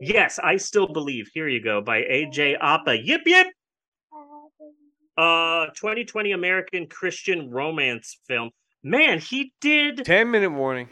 Yes, 0.00 0.38
I 0.42 0.56
still 0.56 0.86
believe. 0.86 1.30
Here 1.32 1.48
you 1.48 1.62
go 1.62 1.80
by 1.80 2.02
AJ 2.02 2.58
Appa. 2.60 2.98
Yip 2.98 3.22
yip. 3.24 3.46
Uh, 5.16 5.66
2020 5.76 6.32
American 6.32 6.86
Christian 6.88 7.50
romance 7.50 8.18
film. 8.26 8.50
Man, 8.82 9.20
he 9.20 9.52
did 9.60 10.04
Ten 10.04 10.30
minute 10.30 10.50
warning. 10.50 10.88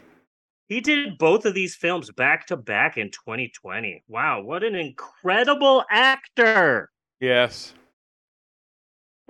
He 0.67 0.79
did 0.79 1.17
both 1.17 1.45
of 1.45 1.53
these 1.53 1.75
films 1.75 2.09
back 2.11 2.47
to 2.47 2.55
back 2.55 2.97
in 2.97 3.11
2020. 3.11 4.05
Wow, 4.07 4.41
what 4.41 4.63
an 4.63 4.75
incredible 4.75 5.83
actor! 5.91 6.89
Yes. 7.19 7.73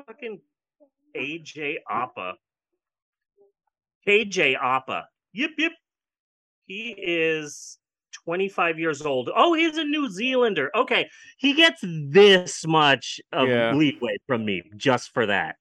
Fucking 0.06 0.39
AJ 1.17 1.77
Appa. 1.89 2.36
KJ 4.08 4.56
Apa. 4.62 5.08
Yip 5.34 5.52
yip. 5.58 5.74
He 6.66 6.96
is 6.98 7.78
25 8.26 8.80
years 8.80 9.02
old. 9.02 9.30
Oh, 9.36 9.54
he's 9.54 9.78
a 9.78 9.84
New 9.84 10.10
Zealander. 10.10 10.72
Okay, 10.76 11.10
he 11.38 11.54
gets 11.54 11.80
this 11.84 12.66
much 12.66 13.20
of 13.32 13.48
Yeah. 13.50 13.74
leeway 13.74 14.18
from 14.28 14.46
me 14.46 14.64
just 14.78 15.12
for 15.14 15.26
that. 15.26 15.56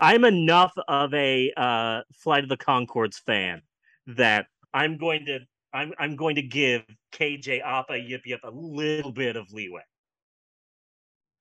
I'm 0.00 0.24
enough 0.24 0.72
of 0.88 1.12
a 1.14 1.52
uh, 1.56 2.02
Flight 2.14 2.44
of 2.44 2.48
the 2.48 2.56
Conchords 2.56 3.16
fan 3.16 3.62
that 4.06 4.46
I'm 4.72 4.96
going 4.96 5.26
to 5.26 5.40
I'm 5.74 5.92
I'm 5.98 6.16
going 6.16 6.36
to 6.36 6.42
give 6.42 6.82
KJ 7.12 7.62
Apa 7.62 7.98
Yip 7.98 8.22
Yip 8.26 8.40
a 8.44 8.50
little 8.50 9.12
bit 9.12 9.36
of 9.36 9.52
leeway. 9.52 9.82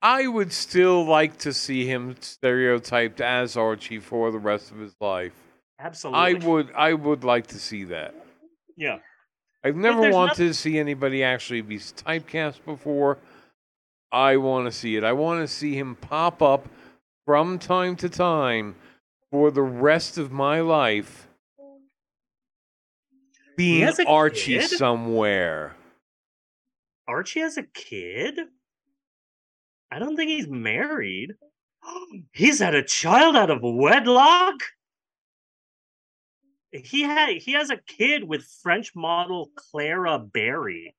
I 0.02 0.28
would 0.28 0.52
still 0.52 1.06
like 1.06 1.38
to 1.40 1.54
see 1.54 1.86
him 1.86 2.16
stereotyped 2.20 3.22
as 3.22 3.56
Archie 3.56 4.00
for 4.00 4.32
the 4.32 4.40
rest 4.40 4.72
of 4.72 4.78
his 4.80 4.96
life. 5.00 5.34
Absolutely. 5.82 6.20
I 6.20 6.34
would 6.46 6.72
I 6.76 6.94
would 6.94 7.24
like 7.24 7.48
to 7.48 7.60
see 7.60 7.86
that. 7.86 8.14
Yeah. 8.78 9.00
I've 9.64 9.76
never 9.76 10.10
wanted 10.10 10.38
to 10.38 10.54
see 10.54 10.80
anybody 10.80 11.24
actually 11.24 11.62
be 11.62 11.78
typecast 11.78 12.64
before. 12.66 13.18
I 14.12 14.38
want 14.38 14.66
to 14.66 14.72
see 14.72 14.96
it. 14.96 15.04
I 15.04 15.14
want 15.14 15.42
to 15.42 15.48
see 15.48 15.76
him 15.76 15.96
pop 15.96 16.42
up 16.42 16.68
from 17.26 17.60
time 17.60 17.96
to 17.98 18.10
time 18.10 18.76
for 19.30 19.52
the 19.52 19.62
rest 19.62 20.18
of 20.18 20.32
my 20.32 20.60
life 20.62 21.28
being 23.56 23.88
Archie 24.08 24.60
kid? 24.60 24.70
somewhere. 24.70 25.76
Archie 27.08 27.42
has 27.42 27.58
a 27.58 27.64
kid? 27.64 28.40
I 29.92 30.00
don't 30.00 30.16
think 30.16 30.32
he's 30.32 30.48
married. 30.48 31.34
He's 32.34 32.60
had 32.60 32.76
a 32.76 32.84
child 32.84 33.36
out 33.36 33.50
of 33.50 33.60
wedlock? 33.62 34.56
He 36.72 37.02
had 37.02 37.30
he 37.38 37.54
has 37.54 37.70
a 37.70 37.78
kid 37.78 38.24
with 38.24 38.44
French 38.64 38.96
model 38.96 39.52
Clara 39.56 40.20
Berry. 40.20 40.96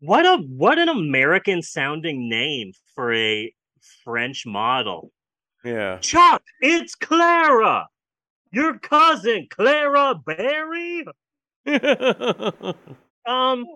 What 0.00 0.26
a 0.26 0.36
what 0.42 0.78
an 0.78 0.88
American 0.88 1.62
sounding 1.62 2.28
name 2.28 2.72
for 2.94 3.12
a 3.14 3.52
French 4.04 4.44
model. 4.46 5.12
Yeah. 5.64 5.98
Chuck, 5.98 6.42
it's 6.60 6.94
Clara. 6.94 7.88
Your 8.52 8.78
cousin 8.78 9.48
Clara 9.50 10.14
Berry. 10.14 11.04
Um, 13.28 13.66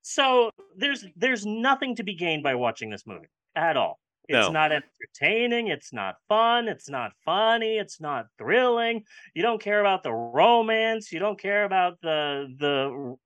so 0.00 0.50
there's 0.76 1.04
there's 1.16 1.44
nothing 1.44 1.96
to 1.96 2.02
be 2.02 2.14
gained 2.14 2.42
by 2.42 2.54
watching 2.54 2.88
this 2.88 3.06
movie 3.06 3.28
at 3.54 3.76
all. 3.76 4.00
It's 4.28 4.48
No. 4.48 4.50
not 4.50 4.72
entertaining. 4.72 5.68
It's 5.68 5.92
not 5.92 6.16
fun. 6.28 6.68
It's 6.68 6.88
not 6.88 7.12
funny. 7.24 7.78
It's 7.78 8.00
not 8.00 8.26
thrilling. 8.38 9.04
You 9.34 9.42
don't 9.42 9.60
care 9.62 9.80
about 9.80 10.02
the 10.02 10.12
romance. 10.12 11.12
You 11.12 11.18
don't 11.18 11.38
care 11.38 11.64
about 11.64 12.00
the 12.02 12.54
the 12.58 13.16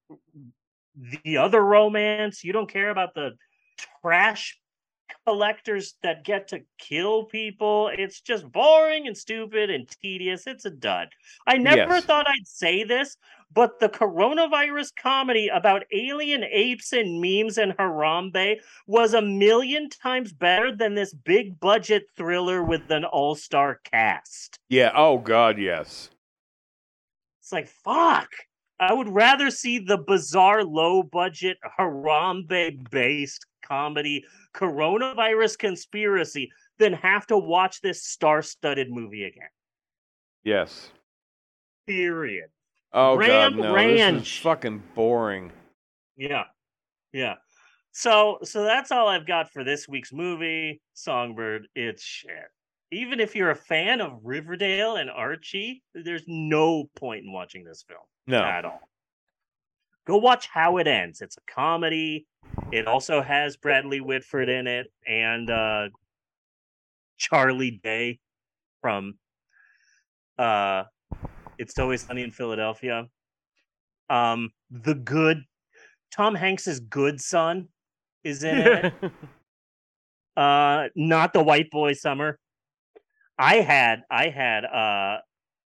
the 1.24 1.36
other 1.36 1.62
romance. 1.64 2.42
You 2.44 2.52
don't 2.52 2.70
care 2.70 2.90
about 2.90 3.14
the 3.14 3.32
trash 4.02 4.58
collectors 5.26 5.96
that 6.02 6.24
get 6.24 6.48
to 6.48 6.60
kill 6.78 7.26
people. 7.26 7.90
It's 7.96 8.20
just 8.20 8.50
boring 8.52 9.06
and 9.06 9.16
stupid 9.16 9.70
and 9.70 9.88
tedious. 10.02 10.46
It's 10.46 10.64
a 10.66 10.70
dud. 10.70 11.10
I 11.46 11.58
never 11.58 12.00
Yes. 12.00 12.02
thought 12.02 12.28
I'd 12.28 12.46
say 12.46 12.84
this, 12.84 13.16
but 13.52 13.80
the 13.80 13.88
coronavirus 13.88 14.92
comedy 15.00 15.48
about 15.48 15.84
alien 15.92 16.44
apes 16.44 16.92
and 16.92 17.20
memes 17.20 17.58
and 17.58 17.72
Harambe 17.76 18.56
was 18.86 19.14
a 19.14 19.22
million 19.22 19.88
times 19.88 20.32
better 20.32 20.74
than 20.74 20.94
this 20.94 21.14
big 21.14 21.58
budget 21.58 22.04
thriller 22.16 22.62
with 22.62 22.90
an 22.90 23.04
all 23.04 23.34
star 23.34 23.80
cast. 23.84 24.58
yeah. 24.68 24.92
Oh 24.94 25.18
God, 25.18 25.58
yes. 25.58 26.10
It's 27.40 27.52
like, 27.52 27.68
fuck. 27.68 28.28
I 28.78 28.92
would 28.92 29.08
rather 29.08 29.50
see 29.50 29.78
the 29.78 29.96
bizarre, 29.96 30.64
low 30.64 31.02
budget, 31.02 31.56
Harambe 31.78 32.90
based 32.90 33.46
comedy 33.64 34.24
coronavirus 34.54 35.58
conspiracy 35.58 36.50
than 36.78 36.92
have 36.92 37.26
to 37.28 37.38
watch 37.38 37.80
this 37.80 38.04
star 38.04 38.42
studded 38.42 38.90
movie 38.90 39.24
again. 39.24 39.48
Yes. 40.44 40.90
Period. 41.86 42.50
Oh 42.92 43.16
Ram 43.16 43.56
God, 43.56 43.62
no. 43.62 43.74
This 43.74 44.28
is 44.28 44.36
fucking 44.38 44.82
boring. 44.94 45.52
Yeah. 46.16 46.44
Yeah. 47.12 47.34
So 47.92 48.38
so 48.42 48.62
that's 48.64 48.90
all 48.90 49.08
I've 49.08 49.26
got 49.26 49.50
for 49.52 49.64
this 49.64 49.88
week's 49.88 50.12
movie, 50.12 50.80
Songbird. 50.94 51.68
It's 51.74 52.02
shit. 52.02 52.30
Even 52.92 53.20
if 53.20 53.34
you're 53.34 53.50
a 53.50 53.56
fan 53.56 54.00
of 54.00 54.20
Riverdale 54.22 54.96
and 54.96 55.10
Archie, 55.10 55.82
there's 55.94 56.22
no 56.26 56.84
point 56.94 57.24
in 57.24 57.32
watching 57.32 57.64
this 57.64 57.84
film 57.86 58.00
No. 58.26 58.42
at 58.44 58.64
all. 58.64 58.80
Go 60.06 60.18
watch 60.18 60.46
How 60.46 60.76
It 60.76 60.86
Ends. 60.86 61.20
It's 61.20 61.36
a 61.36 61.52
comedy. 61.52 62.26
It 62.70 62.86
also 62.86 63.22
has 63.22 63.56
Bradley 63.56 64.00
Whitford 64.00 64.48
in 64.48 64.66
it 64.68 64.86
and 65.06 65.50
uh 65.50 65.88
Charlie 67.18 67.80
Day 67.82 68.20
from 68.80 69.14
uh 70.38 70.84
It's 71.58 71.78
Always 71.78 72.02
Sunny 72.06 72.22
in 72.22 72.30
Philadelphia. 72.30 73.06
Um 74.08 74.50
The 74.70 74.94
Good 74.94 75.42
Tom 76.12 76.34
Hanks's 76.34 76.80
good 76.80 77.20
son 77.20 77.68
is 78.24 78.42
in 78.44 78.58
it. 78.58 78.94
uh 80.36 80.88
not 80.94 81.32
the 81.32 81.42
white 81.42 81.70
boy 81.70 81.92
summer. 81.94 82.38
I 83.38 83.56
had 83.56 84.02
I 84.10 84.28
had 84.28 84.64
uh 84.64 85.18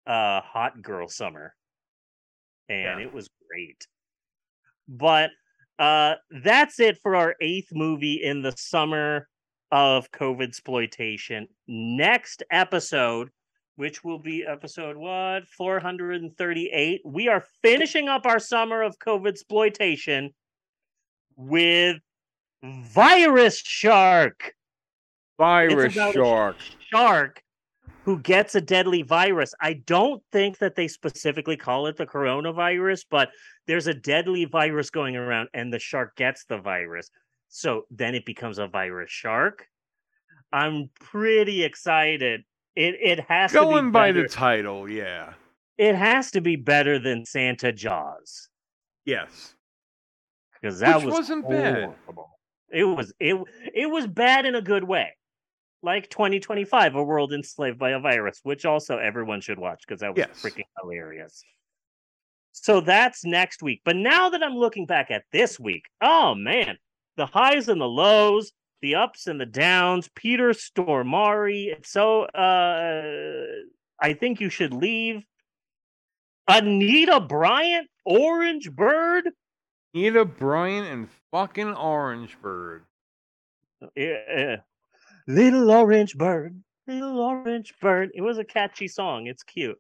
uh 0.08 0.42
hot 0.42 0.82
girl 0.82 1.08
summer 1.08 1.56
and 2.70 3.00
Yeah. 3.00 3.06
it 3.06 3.14
was 3.14 3.30
great. 3.50 3.88
But 4.88 5.32
uh 5.80 6.16
that's 6.44 6.80
it 6.80 6.98
for 7.02 7.16
our 7.16 7.36
eighth 7.42 7.70
movie 7.72 8.22
in 8.24 8.42
the 8.42 8.54
summer 8.58 9.28
of 9.72 10.12
COVID 10.12 10.48
exploitation. 10.48 11.48
Next 11.68 12.44
episode, 12.52 13.30
which 13.76 14.04
will 14.04 14.20
be 14.20 14.46
episode 14.46 14.96
what 14.96 15.48
438. 15.50 17.02
We 17.06 17.28
are 17.28 17.44
finishing 17.62 18.08
up 18.08 18.26
our 18.26 18.40
summer 18.40 18.82
of 18.82 19.00
COVID 19.00 19.30
exploitation 19.30 20.32
with 21.36 21.98
Virus 22.64 23.60
Shark. 23.60 24.54
Virus 25.38 25.86
It's 25.86 25.96
about 25.96 26.10
a 26.12 26.14
shark. 26.14 26.56
shark 26.90 27.44
who 28.04 28.20
gets 28.20 28.56
a 28.56 28.62
deadly 28.62 29.02
virus. 29.02 29.54
I 29.60 29.74
don't 29.74 30.24
think 30.32 30.60
that 30.60 30.76
they 30.76 30.88
specifically 30.88 31.58
call 31.58 31.88
it 31.88 31.98
the 31.98 32.06
coronavirus, 32.06 33.06
but 33.10 33.30
there's 33.68 33.88
a 33.88 33.94
deadly 33.94 34.46
virus 34.46 34.90
going 34.90 35.16
around 35.16 35.50
and 35.54 35.74
the 35.74 35.80
shark 35.80 36.16
gets 36.16 36.46
the 36.46 36.60
virus. 36.60 37.10
So 37.50 37.86
then 37.90 38.16
it 38.16 38.26
becomes 38.26 38.60
a 38.60 38.68
virus 38.68 39.12
shark. 39.12 39.68
I'm 40.54 40.90
pretty 41.00 41.64
excited. 41.64 42.44
It 42.76 42.96
it 43.02 43.20
has 43.22 43.52
to 43.52 43.60
Going 43.60 43.86
be 43.88 43.92
by 43.92 44.12
better. 44.12 44.24
the 44.24 44.30
title, 44.30 44.90
yeah. 44.90 45.34
it 45.78 45.96
has 45.96 46.32
to 46.32 46.42
be 46.42 46.56
better 46.56 47.00
than 47.00 47.26
Santa 47.26 47.72
Jaws 47.72 48.50
Yes. 49.06 49.56
because 50.60 50.80
that 50.80 50.98
Which 50.98 51.06
was 51.06 51.14
wasn't 51.14 51.50
bad. 51.50 51.96
It 52.72 52.84
was 52.84 53.14
it 53.20 53.38
it 53.74 53.90
was 53.90 54.08
bad 54.08 54.46
in 54.46 54.56
a 54.56 54.62
good 54.62 54.84
way. 54.84 55.16
Like 55.84 56.10
2025, 56.10 56.96
a 56.96 57.04
world 57.04 57.32
enslaved 57.32 57.78
by 57.78 57.92
a 57.92 58.00
virus, 58.00 58.40
which 58.44 58.66
also 58.66 58.98
everyone 58.98 59.40
should 59.40 59.60
watch 59.60 59.84
because 59.88 60.02
that 60.02 60.16
was 60.16 60.18
Yes. 60.28 60.42
freaking 60.42 60.64
hilarious. 60.82 61.44
So 62.54 62.82
that's 62.82 63.24
next 63.24 63.62
week. 63.62 63.82
But 63.86 63.96
now 63.96 64.30
that 64.30 64.42
I'm 64.42 64.56
looking 64.56 64.86
back 64.86 65.12
at 65.12 65.24
this 65.32 65.60
week, 65.60 65.84
oh 66.02 66.34
man, 66.36 66.78
the 67.18 67.26
highs 67.28 67.70
and 67.70 67.80
the 67.80 67.88
lows, 67.88 68.52
the 68.86 68.96
ups 68.96 69.26
and 69.26 69.42
the 69.42 69.48
downs, 69.48 70.10
Peter 70.14 70.50
Stormare. 70.50 71.74
It's 71.74 71.90
so 71.90 72.24
uh 72.24 73.02
I 74.00 74.14
think 74.14 74.40
you 74.40 74.50
should 74.50 74.74
leave. 74.74 75.26
Anita 76.48 77.20
Bryant, 77.20 77.90
Orange 78.06 78.72
Bird. 78.72 79.32
Anita 79.96 80.24
Bryant 80.24 80.88
and 80.88 81.10
fucking 81.32 81.74
Orange 81.74 82.38
Bird. 82.40 82.84
Yeah. 83.96 84.58
Little 85.28 85.72
orange 85.72 86.16
bird, 86.16 86.62
little 86.86 87.20
orange 87.20 87.74
bird. 87.82 88.12
It 88.14 88.22
was 88.22 88.38
a 88.38 88.44
catchy 88.44 88.88
song. 88.88 89.26
It's 89.26 89.42
cute. 89.42 89.80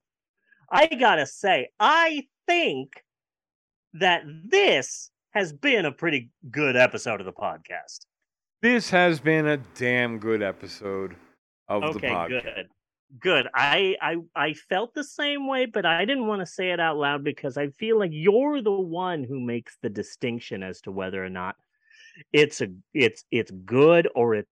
I 0.71 0.87
gotta 0.87 1.27
say, 1.27 1.69
I 1.79 2.23
think 2.47 3.03
that 3.93 4.23
this 4.25 5.11
has 5.35 5.53
been 5.53 5.85
a 5.85 5.91
pretty 5.91 6.31
good 6.49 6.75
episode 6.75 7.19
of 7.19 7.27
the 7.27 7.33
podcast. 7.33 8.07
This 8.65 8.89
has 8.89 9.19
been 9.19 9.45
a 9.45 9.57
damn 9.75 10.17
good 10.17 10.41
episode 10.41 11.15
of 11.67 11.93
the 11.93 11.99
podcast. 11.99 12.29
good. 12.29 12.67
Good. 13.19 13.47
I, 13.53 13.95
I 14.01 14.15
I 14.35 14.53
felt 14.55 14.95
the 14.95 15.03
same 15.03 15.47
way, 15.47 15.67
but 15.67 15.85
I 15.85 16.03
didn't 16.03 16.25
want 16.25 16.39
to 16.39 16.47
say 16.47 16.71
it 16.71 16.79
out 16.79 16.97
loud 16.97 17.23
because 17.23 17.57
I 17.57 17.67
feel 17.67 17.99
like 17.99 18.09
you're 18.11 18.63
the 18.63 18.71
one 18.71 19.23
who 19.23 19.39
makes 19.39 19.77
the 19.83 19.89
distinction 19.89 20.63
as 20.63 20.81
to 20.81 20.91
whether 20.91 21.23
or 21.23 21.29
not 21.29 21.57
it's 22.33 22.59
a 22.59 22.69
it's 22.91 23.23
it's 23.29 23.51
good 23.51 24.09
or 24.15 24.33
it's 24.33 24.49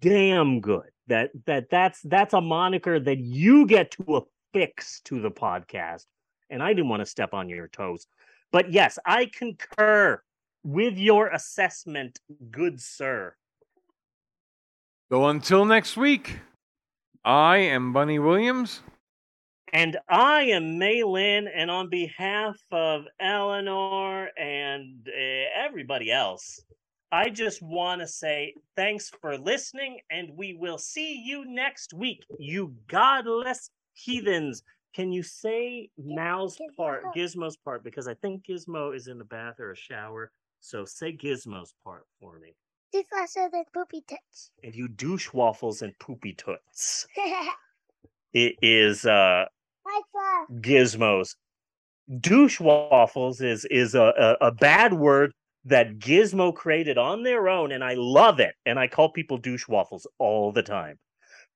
damn 0.00 0.60
good. 0.60 0.90
That 1.06 1.30
that 1.46 1.70
that's 1.70 2.00
that's 2.02 2.34
a 2.34 2.40
moniker 2.40 2.98
that 2.98 3.18
you 3.18 3.64
get 3.64 3.92
to 3.92 4.26
affix 4.52 5.02
to 5.02 5.20
the 5.20 5.30
podcast. 5.30 6.06
And 6.50 6.60
I 6.64 6.72
didn't 6.72 6.88
want 6.88 7.02
to 7.02 7.06
step 7.06 7.32
on 7.32 7.48
your 7.48 7.68
toes. 7.68 8.08
But 8.50 8.72
yes, 8.72 8.98
I 9.06 9.30
concur 9.32 10.20
with 10.62 10.96
your 10.96 11.28
assessment, 11.28 12.18
good 12.50 12.80
sir. 12.80 13.34
So 15.10 15.26
until 15.26 15.64
next 15.64 15.96
week, 15.96 16.38
I 17.24 17.58
am 17.58 17.92
Bunny 17.92 18.18
Williams. 18.18 18.82
And 19.72 19.96
I 20.08 20.42
am 20.42 20.80
Maylin, 20.80 21.46
and 21.54 21.70
on 21.70 21.88
behalf 21.88 22.56
of 22.72 23.04
Eleanor 23.20 24.28
and 24.36 25.06
uh, 25.06 25.64
everybody 25.64 26.10
else, 26.10 26.60
I 27.12 27.28
just 27.30 27.62
want 27.62 28.00
to 28.00 28.06
say 28.06 28.54
thanks 28.76 29.10
for 29.20 29.36
listening, 29.38 30.00
and 30.10 30.30
we 30.36 30.54
will 30.54 30.78
see 30.78 31.22
you 31.24 31.44
next 31.44 31.92
week, 31.92 32.24
you 32.38 32.74
godless 32.88 33.70
heathens. 33.94 34.62
Can 34.94 35.12
you 35.12 35.22
say 35.22 35.88
Mal's 35.98 36.58
part, 36.76 37.04
Gizmo's 37.14 37.56
part? 37.56 37.84
Because 37.84 38.08
I 38.08 38.14
think 38.14 38.44
Gizmo 38.44 38.94
is 38.94 39.06
in 39.06 39.18
the 39.18 39.24
bath 39.24 39.60
or 39.60 39.70
a 39.70 39.76
shower. 39.76 40.32
So 40.60 40.84
say 40.84 41.16
Gizmo's 41.16 41.74
part 41.84 42.04
for 42.20 42.38
me. 42.38 42.54
This 42.92 43.04
faster 43.10 43.48
than 43.52 43.64
poopy 43.72 44.02
tits. 44.06 44.50
And 44.62 44.74
you 44.74 44.88
douche 44.88 45.32
waffles 45.32 45.82
and 45.82 45.98
poopy 45.98 46.34
toots. 46.34 47.06
It 48.32 48.54
is 48.62 49.04
uh 49.06 49.46
gizmos. 50.60 51.34
Douche 52.20 52.60
waffles 52.60 53.40
is 53.40 53.64
is 53.66 53.94
a, 53.94 54.36
a, 54.40 54.46
a 54.48 54.52
bad 54.52 54.94
word 54.94 55.32
that 55.64 55.98
Gizmo 55.98 56.54
created 56.54 56.96
on 56.98 57.22
their 57.22 57.48
own, 57.48 57.72
and 57.72 57.84
I 57.84 57.94
love 57.94 58.40
it. 58.40 58.54
And 58.66 58.78
I 58.78 58.86
call 58.88 59.10
people 59.10 59.38
douche 59.38 59.68
waffles 59.68 60.06
all 60.18 60.52
the 60.52 60.62
time. 60.62 60.98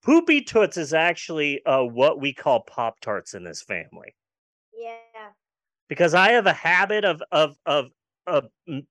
Poopy 0.04 0.42
toots 0.42 0.76
is 0.76 0.92
actually 0.92 1.64
uh, 1.64 1.82
what 1.82 2.20
we 2.20 2.32
call 2.34 2.62
pop 2.64 3.00
tarts 3.00 3.34
in 3.34 3.44
this 3.44 3.62
family 3.62 4.14
Yeah. 4.76 5.30
because 5.88 6.14
I 6.14 6.32
have 6.32 6.46
a 6.46 6.52
habit 6.52 7.04
of 7.04 7.22
of 7.32 7.56
of 7.66 7.86
uh, 8.26 8.42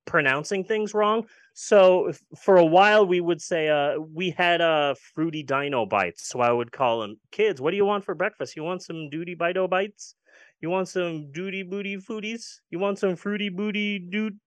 pronouncing 0.05 0.63
things 0.63 0.93
wrong. 0.93 1.27
So 1.53 2.11
for 2.39 2.57
a 2.57 2.65
while 2.65 3.05
we 3.05 3.21
would 3.21 3.41
say 3.41 3.69
uh 3.69 3.99
we 3.99 4.31
had 4.31 4.61
uh 4.61 4.95
fruity 5.13 5.43
dino 5.43 5.85
bites. 5.85 6.27
So 6.27 6.39
I 6.39 6.51
would 6.51 6.71
call 6.71 7.01
them 7.01 7.17
kids. 7.31 7.61
What 7.61 7.71
do 7.71 7.77
you 7.77 7.85
want 7.85 8.05
for 8.05 8.15
breakfast? 8.15 8.55
You 8.55 8.63
want 8.63 8.81
some 8.81 9.09
duty 9.09 9.35
bito 9.35 9.69
bites? 9.69 10.15
You 10.61 10.69
want 10.69 10.87
some 10.87 11.31
duty 11.31 11.63
booty 11.63 11.97
foodies? 11.97 12.45
You 12.69 12.79
want 12.79 12.97
some 12.99 13.15
fruity 13.15 13.49
booty 13.49 13.99
dude 13.99 14.39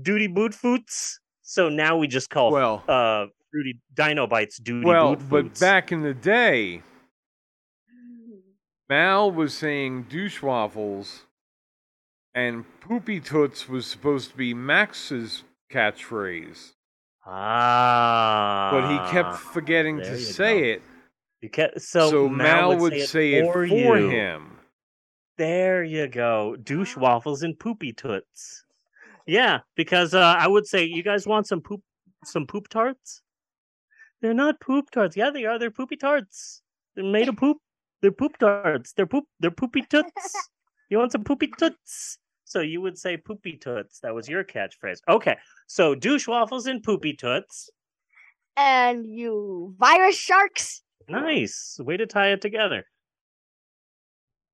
duty 0.00 0.26
boot 0.26 0.54
foots? 0.54 1.20
So 1.42 1.68
now 1.68 1.96
we 1.96 2.06
just 2.08 2.30
call 2.30 2.52
Well, 2.52 2.84
uh 2.88 3.26
fruity 3.50 3.80
dino 3.94 4.26
bites 4.26 4.58
duty 4.58 4.86
well, 4.86 5.16
but 5.16 5.58
back 5.60 5.92
in 5.92 6.02
the 6.02 6.14
day, 6.14 6.82
Mal 8.88 9.30
was 9.30 9.56
saying 9.56 10.04
douche 10.04 10.42
waffles, 10.42 11.26
and 12.34 12.64
poopy 12.80 13.20
toots 13.20 13.68
was 13.68 13.86
supposed 13.86 14.30
to 14.30 14.36
be 14.36 14.54
Max's 14.54 15.44
catchphrase, 15.72 16.72
ah, 17.26 18.70
but 18.72 18.90
he 18.90 19.10
kept 19.12 19.36
forgetting 19.36 19.98
to 19.98 20.18
say 20.18 20.60
go. 20.60 20.66
it. 20.66 20.82
You 21.40 21.50
ca- 21.50 21.78
So, 21.78 22.10
so, 22.10 22.28
Mal, 22.28 22.76
would 22.78 22.94
it 22.94 23.08
say 23.08 23.34
it 23.34 23.46
for, 23.46 23.66
for 23.66 23.96
him. 23.96 24.58
There 25.36 25.82
you 25.82 26.06
go. 26.06 26.56
Douche 26.56 26.96
waffles 26.96 27.42
and 27.42 27.58
poopy 27.58 27.92
toots. 27.92 28.64
Yeah, 29.26 29.60
because 29.74 30.14
uh, 30.14 30.36
I 30.38 30.46
would 30.46 30.66
say 30.66 30.84
you 30.84 31.02
guys 31.02 31.26
want 31.26 31.46
some 31.46 31.60
poop 31.60 31.82
some 32.24 32.46
poop 32.46 32.68
tarts? 32.68 33.20
They're 34.22 34.34
not 34.34 34.60
poop 34.60 34.90
tarts. 34.90 35.16
Yeah, 35.16 35.30
they 35.30 35.44
are. 35.44 35.58
They're 35.58 35.70
poopy 35.70 35.96
tarts. 35.96 36.62
They're 36.94 37.04
made 37.04 37.28
of 37.28 37.36
poop. 37.36 37.58
They're 38.00 38.12
poop 38.12 38.38
tarts. 38.38 38.92
They're 38.92 39.06
poop 39.06 39.24
they're 39.40 39.50
poopy 39.50 39.82
toots. 39.82 40.50
You 40.88 40.98
want 40.98 41.12
some 41.12 41.24
poopy 41.24 41.48
toots? 41.58 42.18
So 42.54 42.60
you 42.60 42.80
would 42.82 42.96
say 42.96 43.16
poopy 43.16 43.56
toots. 43.56 43.98
That 44.04 44.14
was 44.14 44.28
your 44.28 44.44
catchphrase. 44.44 44.98
Okay. 45.08 45.36
So 45.66 45.96
douche 45.96 46.28
waffles 46.28 46.66
and 46.66 46.80
poopy 46.80 47.14
toots. 47.14 47.68
And 48.56 49.04
you 49.04 49.74
virus 49.76 50.16
sharks. 50.16 50.82
Nice. 51.08 51.76
Way 51.80 51.96
to 51.96 52.06
tie 52.06 52.28
it 52.28 52.40
together. 52.40 52.84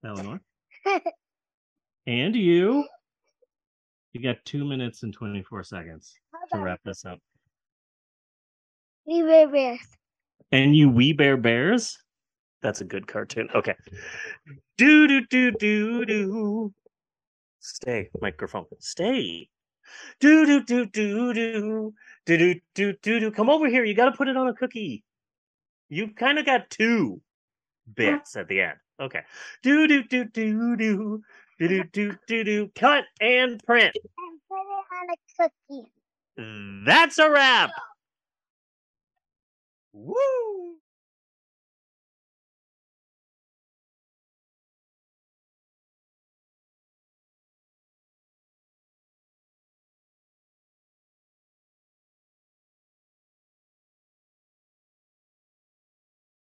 Eleanor. 0.03 0.41
and 2.07 2.35
you. 2.35 2.87
You 4.15 4.23
got 4.23 4.37
two 4.47 4.65
minutes 4.65 5.03
and 5.03 5.13
24 5.13 5.63
seconds 5.65 6.15
to 6.55 6.59
wrap 6.59 6.81
this 6.87 7.05
up. 7.05 7.19
We 9.07 9.21
Bare 9.21 9.47
bears. 9.47 9.87
And 10.53 10.75
you 10.75 10.89
We 10.89 11.13
Bare 11.13 11.37
bears? 11.37 11.99
That's 12.63 12.81
a 12.81 12.85
good 12.85 13.07
cartoon. 13.07 13.51
Okay. 13.55 13.75
Do 14.79 15.07
do 15.07 15.21
do 15.27 15.51
do 15.51 16.07
do. 16.07 16.73
Stay, 17.61 18.09
microphone. 18.21 18.65
Stay. 18.79 19.49
Do 20.19 20.47
do 20.47 20.65
do 20.65 20.87
do 20.87 21.33
do 21.35 21.93
do 22.25 22.35
do 22.39 22.61
do 22.75 22.93
do 23.03 23.21
do. 23.21 23.31
Come 23.31 23.51
over 23.51 23.69
here. 23.69 23.85
You 23.85 23.95
got 23.95 24.11
to 24.11 24.17
put 24.17 24.29
it 24.29 24.37
on 24.37 24.49
a 24.49 24.55
cookie. 24.55 25.05
You 25.89 26.09
kind 26.09 26.39
of 26.39 26.47
got 26.47 26.71
two 26.71 27.21
bits 27.95 28.37
at 28.37 28.49
the 28.49 28.63
end. 28.63 28.79
Okay. 29.01 29.23
Do 29.63 29.87
do 29.87 30.03
do 30.05 30.25
do 30.25 30.77
do 30.77 31.23
do 31.59 31.69
do 31.69 31.85
do 31.85 32.17
do 32.27 32.45
do. 32.45 32.69
Cut 32.75 33.05
and 33.21 33.63
print. 33.65 33.95
And 33.95 34.41
put 34.49 34.61
it 34.61 34.85
on 34.95 35.09
a 35.11 35.17
cookie. 35.39 35.93
That's 36.87 37.19
a 37.19 37.31
wrap. 37.31 37.71
Woo! 39.93 40.70